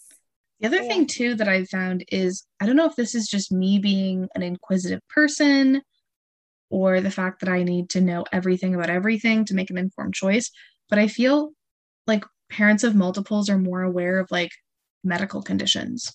[0.61, 0.89] The other Yeah.
[0.89, 4.29] thing too that I found is I don't know if this is just me being
[4.35, 5.83] an inquisitive person
[6.71, 10.15] or the fact that I need to know everything about everything to make an informed
[10.15, 10.51] choice,
[10.89, 11.53] but I feel
[12.07, 14.51] like parents of multiples are more aware of like
[15.05, 16.15] medical conditions.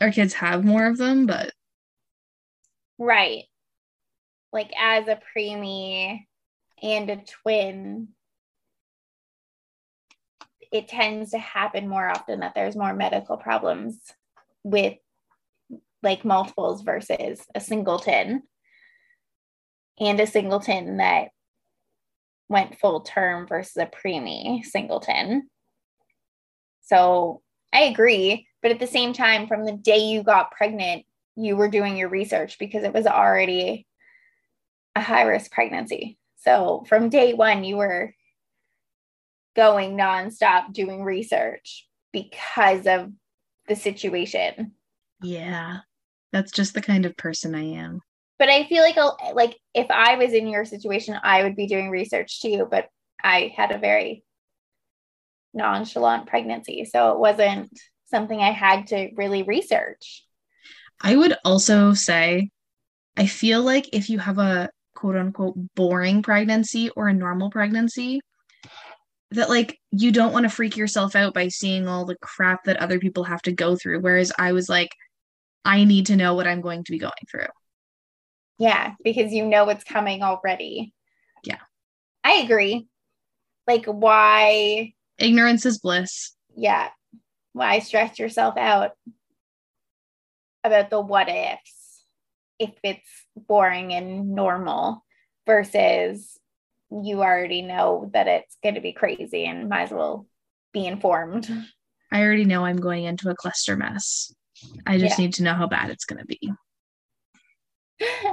[0.00, 1.52] Our kids have more of them, but
[2.98, 3.44] Right.
[4.52, 6.26] Like as a preemie
[6.82, 8.08] and a twin,
[10.70, 13.98] it tends to happen more often that there's more medical problems
[14.62, 14.94] with
[16.02, 18.42] like multiples versus a singleton
[19.98, 21.28] and a singleton that
[22.54, 25.50] went full term versus a preemie singleton.
[26.82, 28.46] So I agree.
[28.62, 32.08] But at the same time, from the day you got pregnant, you were doing your
[32.08, 33.88] research because it was already
[34.94, 36.16] a high risk pregnancy.
[36.36, 38.14] So from day one, you were
[39.56, 43.10] going nonstop doing research because of
[43.66, 44.72] the situation.
[45.20, 45.78] yeah,
[46.30, 48.00] that's just the kind of person I am.
[48.38, 51.66] But I feel like a- like if I was in your situation, I would be
[51.66, 52.66] doing research too.
[52.70, 52.88] But
[53.22, 54.24] I had a very
[55.52, 57.70] nonchalant pregnancy, so it wasn't
[58.06, 60.24] something I had to really research.
[61.00, 62.50] I would also say
[63.16, 68.20] I feel like if you have a quote unquote boring pregnancy or a normal pregnancy,
[69.30, 72.78] that like you don't want to freak yourself out by seeing all the crap that
[72.78, 74.00] other people have to go through.
[74.00, 74.90] Whereas I was like,
[75.64, 77.46] I need to know what I'm going to be going through.
[78.58, 80.92] Yeah, because you know what's coming already.
[81.42, 81.58] Yeah.
[82.22, 82.86] I agree.
[83.66, 84.92] Like, why?
[85.18, 86.34] Ignorance is bliss.
[86.56, 86.90] Yeah.
[87.52, 88.92] Why stress yourself out
[90.62, 92.04] about the what ifs
[92.58, 95.04] if it's boring and normal
[95.46, 96.38] versus
[96.90, 100.26] you already know that it's going to be crazy and might as well
[100.72, 101.48] be informed.
[102.12, 104.32] I already know I'm going into a cluster mess.
[104.86, 105.24] I just Yeah.
[105.26, 106.52] need to know how bad it's going to be,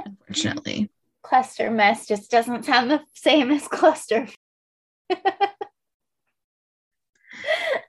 [0.04, 0.90] unfortunately.
[1.22, 4.28] cluster mess just doesn't sound the same as cluster.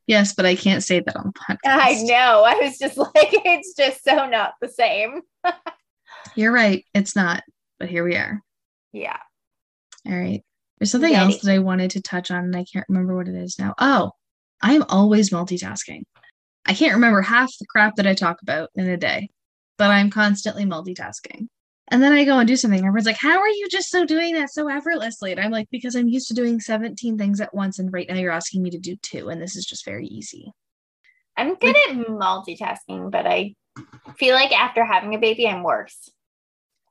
[0.07, 1.57] Yes, but I can't say that on podcast.
[1.65, 2.43] I know.
[2.45, 5.21] I was just like, it's just so not the same.
[6.35, 6.85] You're right.
[6.93, 7.43] It's not,
[7.79, 8.41] but here we are.
[8.91, 9.17] Yeah.
[10.05, 10.43] All right.
[10.79, 11.23] There's something Ready.
[11.33, 13.73] else that I wanted to touch on, and I can't remember what it is now.
[13.77, 14.11] Oh,
[14.61, 16.03] I'm always multitasking.
[16.65, 19.29] I can't remember half the crap that I talk about in a day,
[19.77, 21.47] but I'm constantly multitasking.
[21.89, 22.79] And then I go and do something.
[22.79, 25.31] Everyone's like, How are you just so doing that so effortlessly?
[25.31, 27.79] And I'm like, Because I'm used to doing 17 things at once.
[27.79, 29.29] And right now you're asking me to do two.
[29.29, 30.51] And this is just very easy.
[31.35, 33.55] I'm good at multitasking, but I
[34.17, 36.09] feel like after having a baby, I'm worse.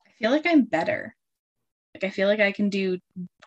[0.07, 1.15] I feel like I'm better.
[1.95, 2.99] Like, I feel like I can do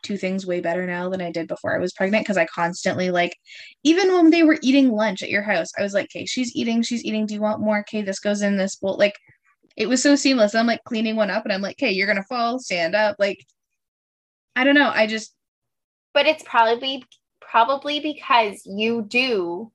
[0.03, 3.10] two things way better now than I did before I was pregnant because I constantly,
[3.12, 3.36] like,
[3.84, 6.81] even when they were eating lunch at your house, I was like, okay, she's eating,
[6.81, 7.25] she's eating.
[7.25, 7.79] Do you want more?
[7.79, 8.97] Okay, this goes in this bowl.
[8.97, 9.15] Like,
[9.75, 10.55] it was so seamless.
[10.55, 13.17] I'm like cleaning one up and I'm like, okay, you're going to fall, stand up.
[13.19, 13.45] Like,
[14.55, 14.91] I don't know.
[14.93, 15.33] I just,
[16.13, 17.03] But it's probably
[17.41, 19.71] probably because you do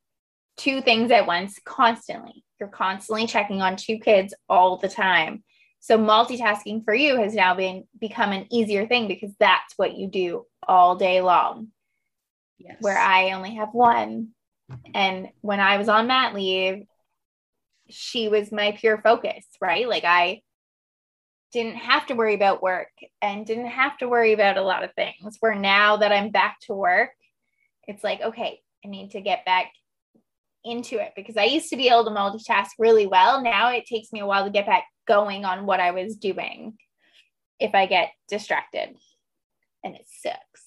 [0.56, 2.44] two things at once constantly.
[2.58, 5.42] You're constantly checking on two kids all the time.
[5.80, 10.08] So multitasking for you has now been become an easier thing because that's what you
[10.08, 11.68] do all day long.
[12.58, 12.76] yes.
[12.80, 14.28] where I only have one.
[14.94, 16.84] And when I was on mat leave,
[17.90, 19.88] she was my pure focus, right?
[19.88, 20.42] Like I
[21.52, 24.94] didn't have to worry about work and didn't have to worry about a lot of
[24.94, 25.36] things.
[25.40, 27.10] Where now that I'm back to work,
[27.86, 29.72] it's like, okay, I need to get back
[30.64, 33.42] into it because I used to be able to multitask really well.
[33.42, 36.76] Now it takes me a while to get back going on what I was doing
[37.58, 38.94] if I get distracted.
[39.82, 40.64] And it sucks.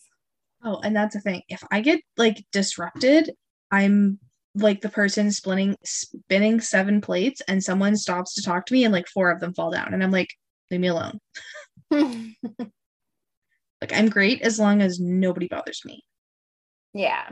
[0.64, 1.44] Oh, and that's the thing.
[1.50, 3.32] If I get like disrupted,
[3.72, 4.20] I'm
[4.56, 8.94] like the person spinning spinning seven plates and someone stops to talk to me and
[8.94, 10.30] like four of them fall down and I'm like,
[10.70, 11.20] leave me alone.
[13.84, 16.06] Like I'm great as long as nobody bothers me.
[16.94, 17.32] Yeah.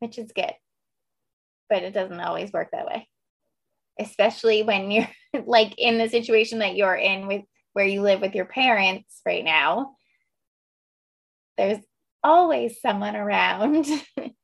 [0.00, 0.52] Which is good.
[1.70, 3.08] But it doesn't always work that way.
[3.98, 5.08] Especially when you're
[5.46, 9.42] like in the situation that you're in with where you live with your parents right
[9.42, 9.96] now.
[11.56, 11.82] There's
[12.22, 13.86] always someone around.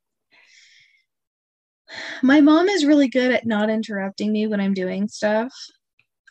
[2.22, 5.52] My mom is really good at not interrupting me when I'm doing stuff.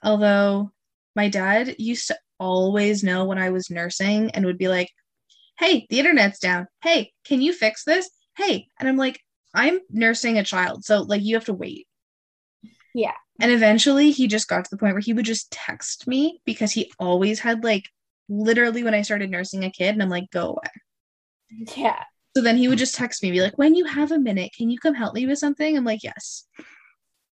[0.04, 0.72] Although
[1.16, 4.90] my dad used to always know when I was nursing and would be like,
[5.58, 6.68] Hey, the internet's down.
[6.82, 8.10] Hey, can you fix this?
[8.38, 8.68] Hey.
[8.80, 9.20] And I'm like,
[9.54, 10.86] I'm nursing a child.
[10.86, 11.88] So, like, you have to wait.
[12.94, 13.16] Yeah.
[13.42, 16.72] And eventually he just got to the point where he would just text me because
[16.72, 17.90] he always had, like,
[18.30, 21.76] literally when I started nursing a kid, and I'm like, go away.
[21.76, 22.04] yeah.
[22.40, 24.70] So then he would just text me, be like, when you have a minute, can
[24.70, 25.76] you come help me with something?
[25.76, 26.46] I'm like, yes.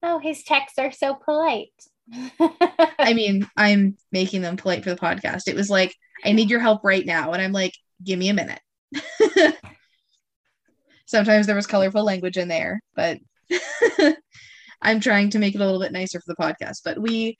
[0.01, 1.69] Oh, his texts are so polite.
[2.97, 5.47] I mean, I'm making them polite for the podcast.
[5.47, 7.33] It was like, I need your help right now.
[7.33, 8.59] And I'm like, give me a minute.
[11.05, 13.19] Sometimes there was colorful language in there, but
[14.81, 16.77] I'm trying to make it a little bit nicer for the podcast.
[16.83, 17.37] But we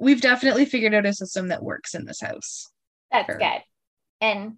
[0.00, 2.66] we've definitely figured out a system that works in this house.
[3.12, 3.38] That's Sure.
[3.38, 3.62] good.
[4.20, 4.54] And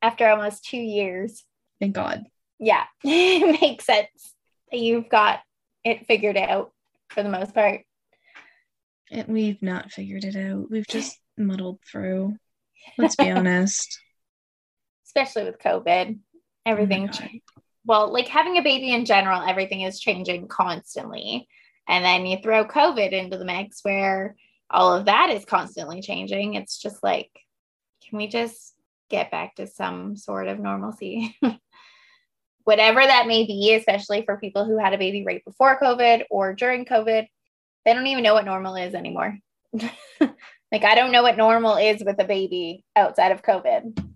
[0.00, 1.44] after almost two years,
[1.80, 2.24] Thank God.
[2.58, 4.34] yeah, it makes sense
[4.70, 5.40] that you've got
[5.84, 6.72] it figured out
[7.08, 7.82] for the most part.
[9.10, 10.70] And we've not figured it out.
[10.70, 12.36] We've just muddled through.
[12.98, 14.00] Let's be honest.
[15.06, 16.18] especially with COVID.
[16.66, 17.40] Everything, oh ch-
[17.84, 21.46] well, like having a baby in general, everything is changing constantly.
[21.86, 24.36] And then you throw COVID into the mix where
[24.70, 26.54] all of that is constantly changing.
[26.54, 27.30] It's just like,
[28.08, 28.74] can we just
[29.10, 31.36] get back to some sort of normalcy?
[32.64, 36.54] Whatever that may be, especially for people who had a baby right before COVID or
[36.54, 37.26] during COVID,
[37.84, 39.38] they don't even know what normal is anymore.
[39.72, 44.02] like, I don't know what normal is with a baby outside of COVID.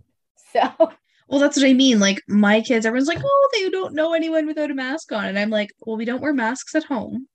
[0.54, 0.92] So,
[1.28, 2.00] Well, that's what I mean.
[2.00, 5.26] Like my kids, everyone's like, oh, they don't know anyone without a mask on.
[5.26, 7.28] And I'm like, well, we don't wear masks at home.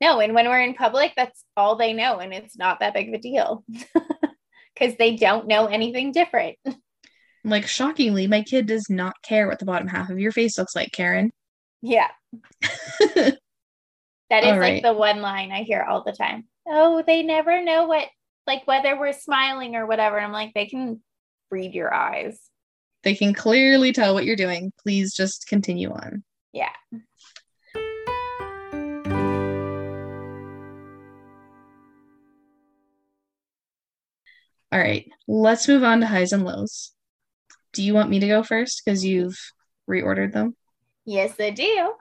[0.00, 3.08] No, and when we're in public, that's all they know, and it's not that big
[3.08, 3.64] of a deal
[4.74, 6.56] because they don't know anything different.
[7.44, 10.74] Like, shockingly, my kid does not care what the bottom half of your face looks
[10.74, 11.30] like, Karen.
[11.86, 12.08] Yeah.
[12.62, 13.34] that is
[14.30, 14.82] All like right.
[14.82, 16.46] the one line I hear all the time.
[16.66, 18.08] Oh, they never know what,
[18.46, 20.16] like whether we're smiling or whatever.
[20.16, 21.02] And I'm like, they can
[21.50, 22.40] read your eyes.
[23.02, 24.72] they can clearly tell what you're doing.
[24.82, 26.24] Please just continue on.
[26.54, 26.72] Yeah.
[34.72, 36.92] All right, let's move on to highs and lows.
[37.74, 39.38] Do you want me to go first because you've
[39.88, 40.56] reordered them?
[41.04, 41.92] Yes, I do.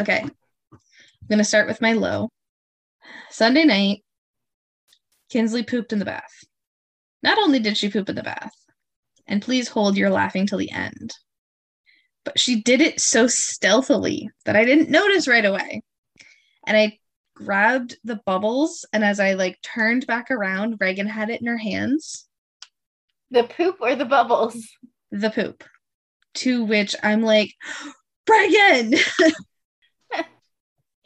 [0.00, 0.20] Okay.
[0.20, 2.28] I'm going to start with my low.
[3.30, 4.02] Sunday night,
[5.30, 6.44] Kinsley pooped in the bath.
[7.22, 8.52] Not only did she poop in the bath,
[9.26, 11.14] and please hold your laughing till the end,
[12.24, 15.82] but she did it so stealthily that I didn't notice right away.
[16.66, 16.98] And I
[17.34, 21.56] grabbed the bubbles, and as I like turned back around, Reagan had it in her
[21.56, 22.26] hands,
[23.30, 24.68] The poop or the bubbles?
[25.12, 25.62] The poop.
[26.36, 27.52] To which I'm like,
[28.28, 28.94] Reagan!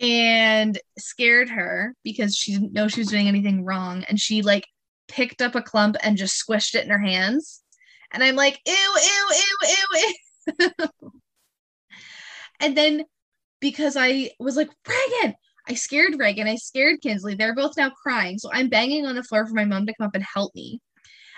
[0.00, 4.04] and scared her because she didn't know she was doing anything wrong.
[4.09, 4.66] And she like
[5.09, 7.62] picked up a clump and just squished it in her hands.
[8.12, 10.88] And I'm like, ew, ew, ew, ew, ew.
[12.61, 13.04] and then
[13.61, 15.34] because I was like, Reagan,
[15.68, 17.34] I scared Reagan, I scared Kinsley.
[17.34, 18.38] They're both now crying.
[18.38, 20.80] So I'm banging on the floor for my mom to come up and help me.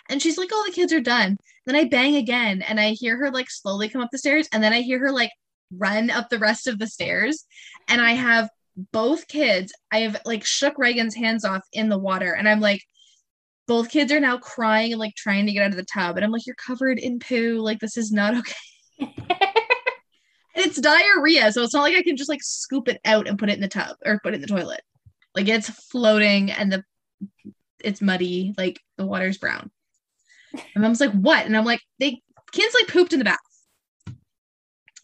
[0.09, 1.37] And she's like, Oh, the kids are done.
[1.67, 4.49] Then I bang again and I hear her like slowly come up the stairs.
[4.53, 5.31] And then I hear her like
[5.71, 7.45] run up the rest of the stairs.
[7.89, 8.49] And I have
[8.93, 12.33] both kids, I have like shook Reagan's hands off in the water.
[12.35, 12.83] And I'm like,
[13.67, 16.17] both kids are now crying and like trying to get out of the tub.
[16.17, 17.59] And I'm like, You're covered in poo.
[17.61, 19.15] Like, this is not okay.
[20.59, 21.53] And it's diarrhea.
[21.53, 23.61] So it's not like I can just like scoop it out and put it in
[23.61, 24.81] the tub or put it in the toilet.
[25.33, 26.85] Like, it's floating and the
[27.79, 28.55] it's muddy.
[28.59, 29.71] Like, the water's brown.
[30.53, 31.47] And mom's like, What?
[31.47, 32.21] And I'm like, They
[32.53, 33.39] Kinsley pooped in the bath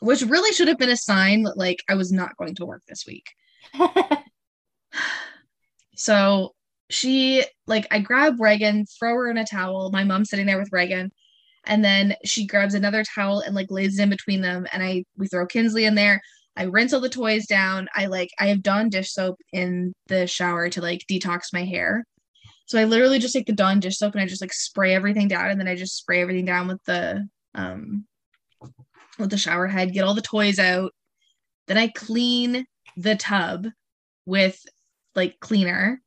[0.01, 2.83] which really should have been a sign that like I was not going to work
[2.87, 3.31] this week.
[5.97, 6.55] So
[6.91, 9.91] she like I grab Reagan, throw her in a towel.
[9.91, 11.13] My mom's sitting there with Reagan,
[11.65, 14.67] and then she grabs another towel and like lays it in between them.
[14.73, 16.21] And I we throw Kinsley in there.
[16.57, 17.89] I rinse all the toys down.
[17.95, 22.05] I like I have Dawn dish soap in the shower to like detox my hair.
[22.67, 25.29] So I literally just take the Dawn dish soap and I just like spray everything
[25.29, 28.07] down, and then I just spray everything down with the um
[29.19, 30.93] with the shower head, get all the toys out.
[31.69, 33.67] Then I clean the tub
[34.27, 34.59] with
[35.15, 36.01] like cleaner.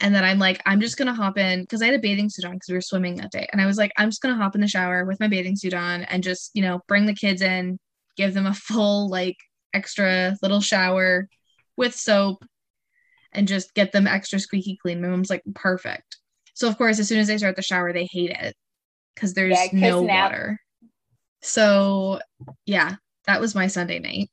[0.00, 2.44] And then I'm like, I'm just gonna hop in because I had a bathing suit
[2.44, 3.46] on because we were swimming that day.
[3.52, 5.74] And I was like, I'm just gonna hop in the shower with my bathing suit
[5.74, 7.78] on and just, you know, bring the kids in,
[8.16, 9.36] give them a full, like,
[9.72, 11.28] extra little shower
[11.76, 12.44] with soap
[13.34, 15.00] and just get them extra squeaky clean.
[15.00, 16.18] My mom's like, perfect.
[16.54, 18.54] So, of course, as soon as they start the shower, they hate it
[19.14, 20.60] because there's Yeah, no water.
[21.42, 22.20] So,
[22.64, 24.30] yeah, that was my Sunday night.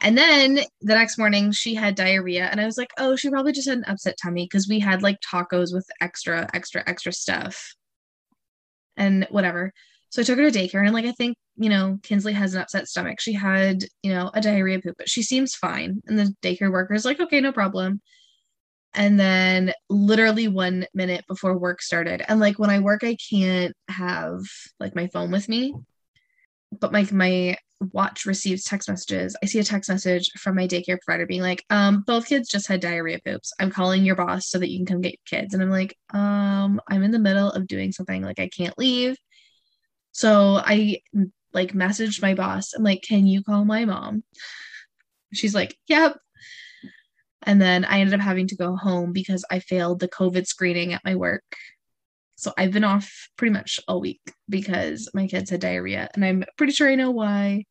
[0.00, 3.52] And then the next morning, she had diarrhea, and I was like, oh, she probably
[3.52, 7.74] just had an upset tummy because we had like tacos with extra, extra, extra stuff
[8.96, 9.72] and whatever.
[10.14, 12.60] So I took her to daycare, and like, I think, you know, Kinsley has an
[12.60, 13.20] upset stomach.
[13.20, 16.00] She had, you know, a diarrhea poop, but she seems fine.
[16.06, 18.00] And the daycare worker is like, okay, no problem.
[18.94, 23.74] And then literally one minute before work started, and like when I work, I can't
[23.88, 24.38] have
[24.78, 25.74] like my phone with me
[26.80, 27.56] but my my
[27.92, 29.36] watch receives text messages.
[29.42, 32.66] I see a text message from my daycare provider being like, um, both kids just
[32.66, 33.52] had diarrhea poops.
[33.60, 35.52] I'm calling your boss so that you can come get your kids.
[35.52, 39.16] And I'm like, um, I'm in the middle of doing something, like I can't leave.
[40.14, 41.00] So I
[41.52, 42.72] like messaged my boss.
[42.72, 44.22] I'm like, can you call my mom?
[45.32, 46.16] She's like, yep.
[47.42, 50.94] And then I ended up having to go home because I failed the COVID screening
[50.94, 51.42] at my work.
[52.36, 56.44] So I've been off pretty much all week because my kids had diarrhea and I'm
[56.56, 57.64] pretty sure I know why.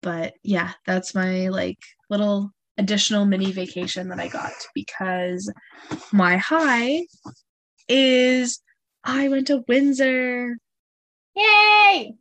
[0.00, 1.78] But yeah, that's my like
[2.08, 5.52] little additional mini vacation that I got because
[6.12, 7.02] my high
[7.88, 8.60] is
[9.04, 10.56] I went to Windsor.
[11.36, 12.14] Yay!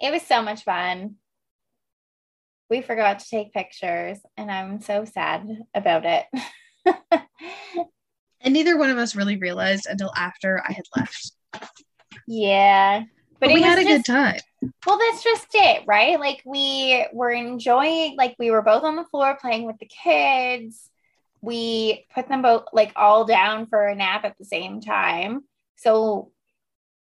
[0.00, 1.16] It was so much fun.
[2.68, 6.26] We forgot to take pictures, and I'm so sad about it.
[8.42, 11.32] And neither one of us really realized until after I had left.
[12.26, 13.02] yeah.
[13.38, 14.40] But, it we had a just- good time.
[14.86, 16.18] Well, that's just it, right?
[16.20, 20.90] Like we were enjoying, like we were both on the floor playing with the kids.
[21.40, 25.42] We put them both like all down for a nap at the same time.
[25.76, 26.32] So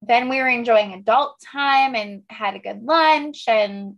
[0.02, 3.96] then we were enjoying adult time and had a good lunch and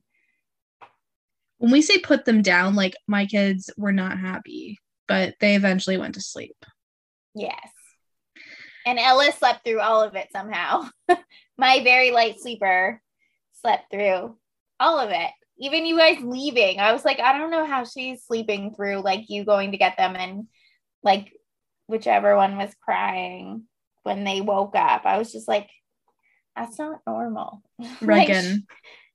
[1.58, 4.78] When we say put them down, like my kids were not happy.
[5.08, 6.56] but they eventually went to sleep.
[7.34, 7.68] Yes.
[8.86, 10.88] And Ella slept through all of it somehow.
[11.58, 13.00] My very light sleeper
[13.62, 14.36] slept through
[14.80, 15.30] all of it.
[15.58, 16.80] Even you guys leaving.
[16.80, 19.96] I was like, I don't know how she's sleeping through like you going to get
[19.96, 20.46] them and
[21.02, 21.32] like
[21.86, 23.64] whichever one was crying
[24.02, 25.02] when they woke up.
[25.04, 25.68] I was just like,
[26.56, 27.62] that's not normal.
[28.00, 28.66] Reagan.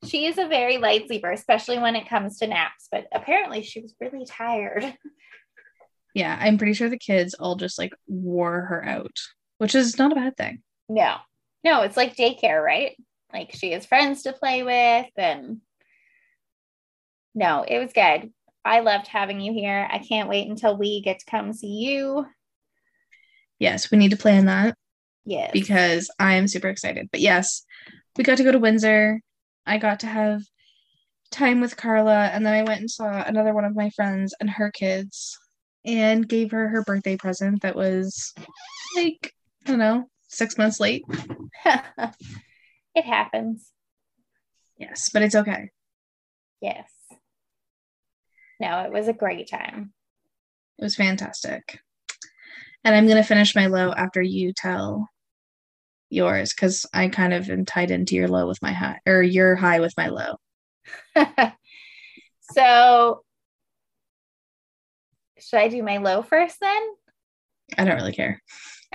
[0.03, 3.63] like, she is a very light sleeper, especially when it comes to naps, but apparently
[3.63, 4.93] she was really tired.
[6.15, 9.15] Yeah, I'm pretty sure the kids all just like wore her out,
[9.57, 10.63] which is not a bad thing.
[10.87, 11.17] No,
[11.63, 12.95] no, it's like daycare, right?
[13.31, 15.61] Like she has friends to play with, and
[17.35, 18.31] no, it was good.
[18.65, 19.87] I loved having you here.
[19.89, 22.25] I can't wait until we get to come see you.
[23.59, 24.75] Yes, we need to plan that.
[25.29, 25.51] Yes.
[25.53, 27.09] Because I am super excited.
[27.11, 27.63] But yes,
[28.17, 29.21] we got to go to Windsor.
[29.63, 30.41] I got to have
[31.29, 34.49] time with Carla, and then I went and saw another one of my friends and
[34.49, 35.37] her kids
[35.85, 38.33] and gave her her birthday present that was
[38.95, 39.31] like,
[39.67, 41.03] I don't know, six months late.
[41.65, 43.71] it happens.
[44.79, 45.69] Yes, but it's okay.
[46.59, 46.89] Yes.
[48.59, 49.93] No, it was a great time.
[50.79, 51.81] It was fantastic.
[52.83, 55.07] And I'm going to finish my low after you tell
[56.09, 59.55] yours because I kind of am tied into your low with my high or your
[59.55, 60.35] high with my low.
[62.53, 63.23] so,
[65.39, 66.81] should I do my low first then?
[67.77, 68.41] I don't really care.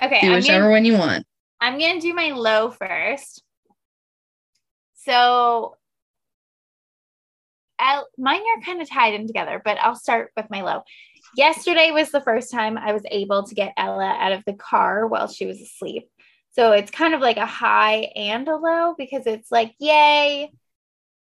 [0.01, 0.21] Okay.
[0.21, 1.25] Do whichever gonna, one you want.
[1.61, 3.41] I'm going to do my low first.
[4.95, 5.75] So,
[7.79, 10.83] I'll, mine are kind of tied in together, but I'll start with my low.
[11.35, 15.07] Yesterday was the first time I was able to get Ella out of the car
[15.07, 16.09] while she was asleep.
[16.55, 20.49] So it's kind of like a high and a low because it's like, yay,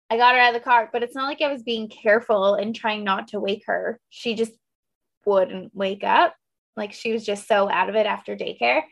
[0.09, 2.55] I got her out of the car, but it's not like I was being careful
[2.55, 3.99] and trying not to wake her.
[4.09, 4.53] She just
[5.25, 6.37] wouldn't wake up.
[6.77, 8.83] Like she was just so out of it after daycare.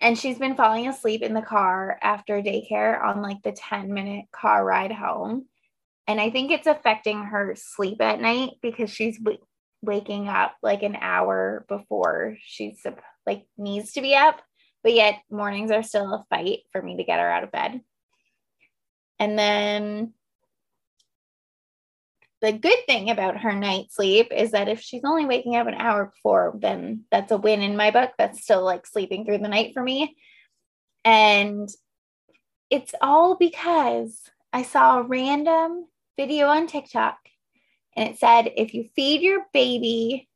[0.00, 4.26] And she's been falling asleep in the car after daycare on like the 10 minute
[4.30, 5.46] car ride home.
[6.06, 9.40] And I think it's affecting her sleep at night because she's w-
[9.82, 12.86] waking up like an hour before she's
[13.26, 14.40] like needs to be up.
[14.82, 17.80] But yet mornings are still a fight for me to get her out of bed.
[19.18, 20.12] And then
[22.40, 25.74] the good thing about her night sleep is that if she's only waking up an
[25.74, 28.12] hour before, then that's a win in my book.
[28.16, 30.16] That's still like sleeping through the night for me.
[31.04, 31.68] And
[32.70, 34.22] it's all because
[34.52, 37.16] I saw a random video on TikTok
[37.96, 40.27] and it said if you feed your baby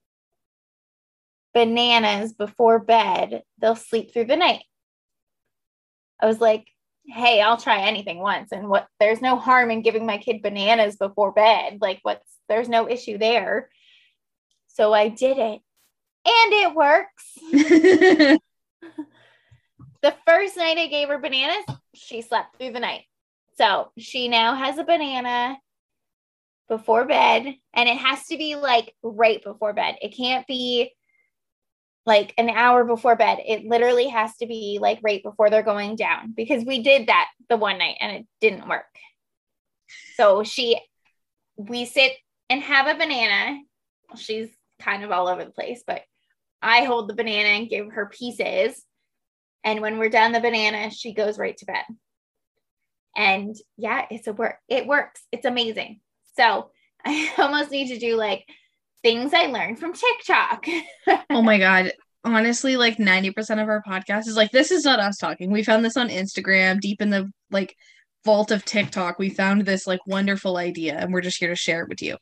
[1.54, 4.64] bananas before bed, they'll sleep through the night.
[6.20, 6.66] I was like,
[7.06, 8.52] hey, I'll try anything once.
[8.52, 11.78] And what there's no harm in giving my kid bananas before bed.
[11.80, 13.68] Like, what's there's no issue there.
[14.68, 15.60] So I did it
[16.24, 17.32] and it works.
[20.02, 23.02] the first night I gave her bananas, she slept through the night.
[23.58, 25.58] So she now has a banana
[26.68, 29.96] before bed, and it has to be like right before bed.
[30.00, 30.92] It can't be
[32.04, 33.38] like an hour before bed.
[33.46, 37.28] It literally has to be like right before they're going down because we did that
[37.48, 38.84] the one night and it didn't work.
[40.16, 40.80] So she,
[41.56, 42.12] we sit
[42.50, 43.60] and have a banana.
[44.16, 44.48] She's
[44.80, 46.02] kind of all over the place, but
[46.60, 48.84] I hold the banana and give her pieces.
[49.64, 51.84] And when we're done the banana, she goes right to bed.
[53.16, 54.56] And yeah, it's a work.
[54.68, 55.22] It works.
[55.30, 56.00] It's amazing.
[56.36, 56.70] So
[57.04, 58.44] I almost need to do like
[59.02, 60.66] things I learned from TikTok.
[61.30, 61.92] oh my God.
[62.24, 65.50] Honestly, like 90% of our podcast is like, this is not us talking.
[65.50, 67.76] We found this on Instagram, deep in the like
[68.24, 69.18] vault of TikTok.
[69.18, 72.16] We found this like wonderful idea and we're just here to share it with you.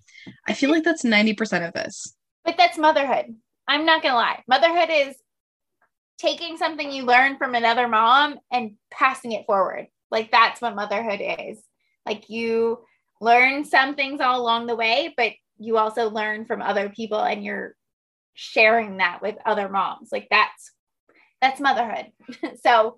[0.49, 2.15] I feel like that's 90% of this.
[2.45, 3.37] But that's motherhood.
[3.69, 4.43] I'm not going to lie.
[4.49, 5.17] Motherhood is
[6.19, 9.87] taking something you learned from another mom and passing it forward.
[10.11, 11.63] Like that's what motherhood is.
[12.07, 12.81] Like you
[13.21, 17.45] learn some things all along the way, but you also learn from other people and
[17.45, 17.77] you're
[18.35, 20.09] sharing that with other moms.
[20.11, 20.73] Like that's
[21.41, 22.07] that's motherhood.
[22.65, 22.97] so,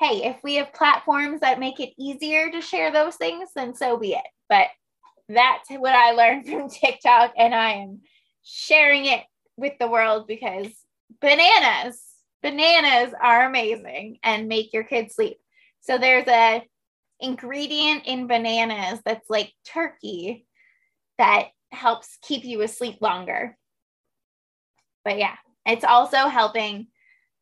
[0.00, 3.96] hey, if we have platforms that make it easier to share those things, then so
[3.96, 4.26] be it.
[4.48, 4.68] But
[5.28, 8.00] that's what I learned from TikTok and I am
[8.42, 9.24] sharing it
[9.56, 10.68] with the world because
[11.20, 12.00] bananas,
[12.42, 15.38] bananas are amazing and make your kids sleep.
[15.80, 16.62] So there's a
[17.20, 20.46] ingredient in bananas that's like turkey
[21.18, 23.56] that helps keep you asleep longer.
[25.04, 26.88] But yeah, it's also helping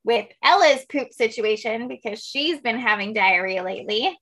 [0.05, 4.17] with Ella's poop situation because she's been having diarrhea lately.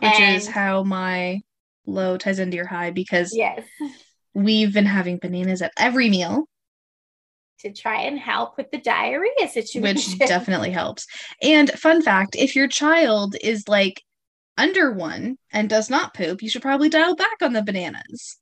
[0.00, 1.40] Which and, is how my
[1.86, 3.62] low ties into your high because yes,
[4.34, 6.44] we've been having bananas at every meal.
[7.60, 9.82] to try and help with the diarrhea situation.
[9.82, 11.06] which definitely helps.
[11.42, 14.02] And fun fact if your child is like
[14.56, 18.38] under one and does not poop, you should probably dial back on the bananas.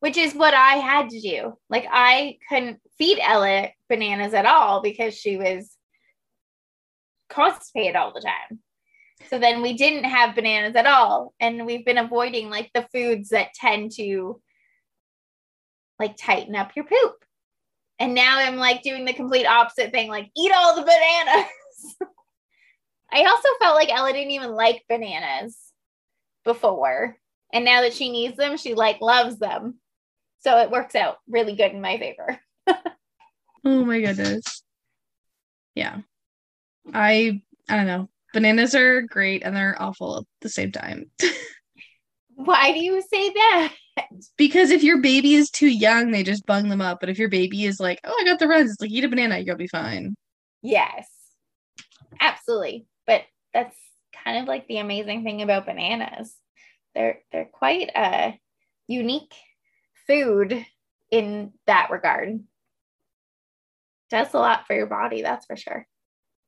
[0.00, 1.58] Which is what I had to do.
[1.68, 5.76] Like I couldn't feed Ella bananas at all because she was
[7.28, 8.60] constipated all the time.
[9.28, 11.34] So then we didn't have bananas at all.
[11.40, 14.40] And we've been avoiding like the foods that tend to
[15.98, 17.24] like tighten up your poop.
[17.98, 21.50] And now I'm like doing the complete opposite thing, like eat all the bananas.
[23.12, 25.56] I also felt like Ella didn't even like bananas
[26.44, 27.16] before.
[27.52, 29.80] And now that she needs them, she like loves them.
[30.40, 32.38] So it works out really good in my favor.
[33.64, 34.62] Oh my goodness.
[35.74, 35.98] Yeah.
[36.94, 38.08] I I don't know.
[38.32, 41.10] Bananas are great and they're awful at the same time.
[42.34, 43.74] Why do you say that?
[44.36, 47.00] because if your baby is too young, they just bung them up.
[47.00, 49.08] But if your baby is like, oh, I got the runs, it's like eat a
[49.08, 50.14] banana, you'll be fine.
[50.62, 51.08] Yes,
[52.20, 52.86] absolutely.
[53.06, 53.22] But
[53.52, 53.76] that's
[54.24, 56.34] kind of like the amazing thing about bananas.
[56.94, 58.38] They're they're quite a
[58.86, 59.34] unique
[60.08, 60.64] food
[61.10, 62.40] in that regard.
[64.10, 65.86] Does a lot for your body, that's for sure.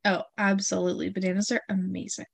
[0.04, 1.10] Oh, absolutely.
[1.10, 2.24] Bananas are amazing.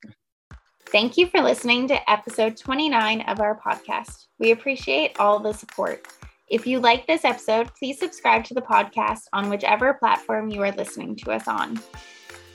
[0.86, 4.26] Thank you for listening to episode 29 of our podcast.
[4.38, 6.06] We appreciate all the support.
[6.48, 10.70] If you like this episode, please subscribe to the podcast on whichever platform you are
[10.70, 11.80] listening to us on.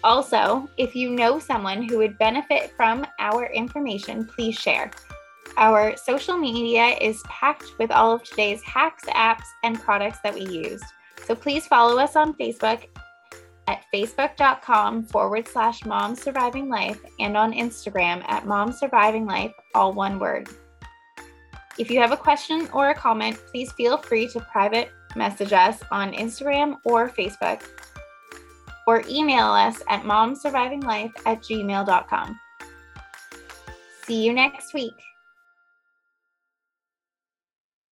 [0.02, 4.92] Also, if you know someone who would benefit from our information, please share.
[5.58, 10.46] Our social media is packed with all of today's hacks, apps, and products that we
[10.46, 10.84] used.
[11.26, 12.88] So please follow us on Facebook
[13.68, 19.94] at facebook.com forward slash mom surviving life and on Instagram at mom surviving life, all
[19.94, 20.50] one word.
[21.78, 25.82] If you have a question or a comment, please feel free to private message us
[25.92, 27.64] on Instagram or Facebook
[28.88, 32.40] or email us at momsurvivinglife at gmail.com.
[34.06, 34.96] See you next week.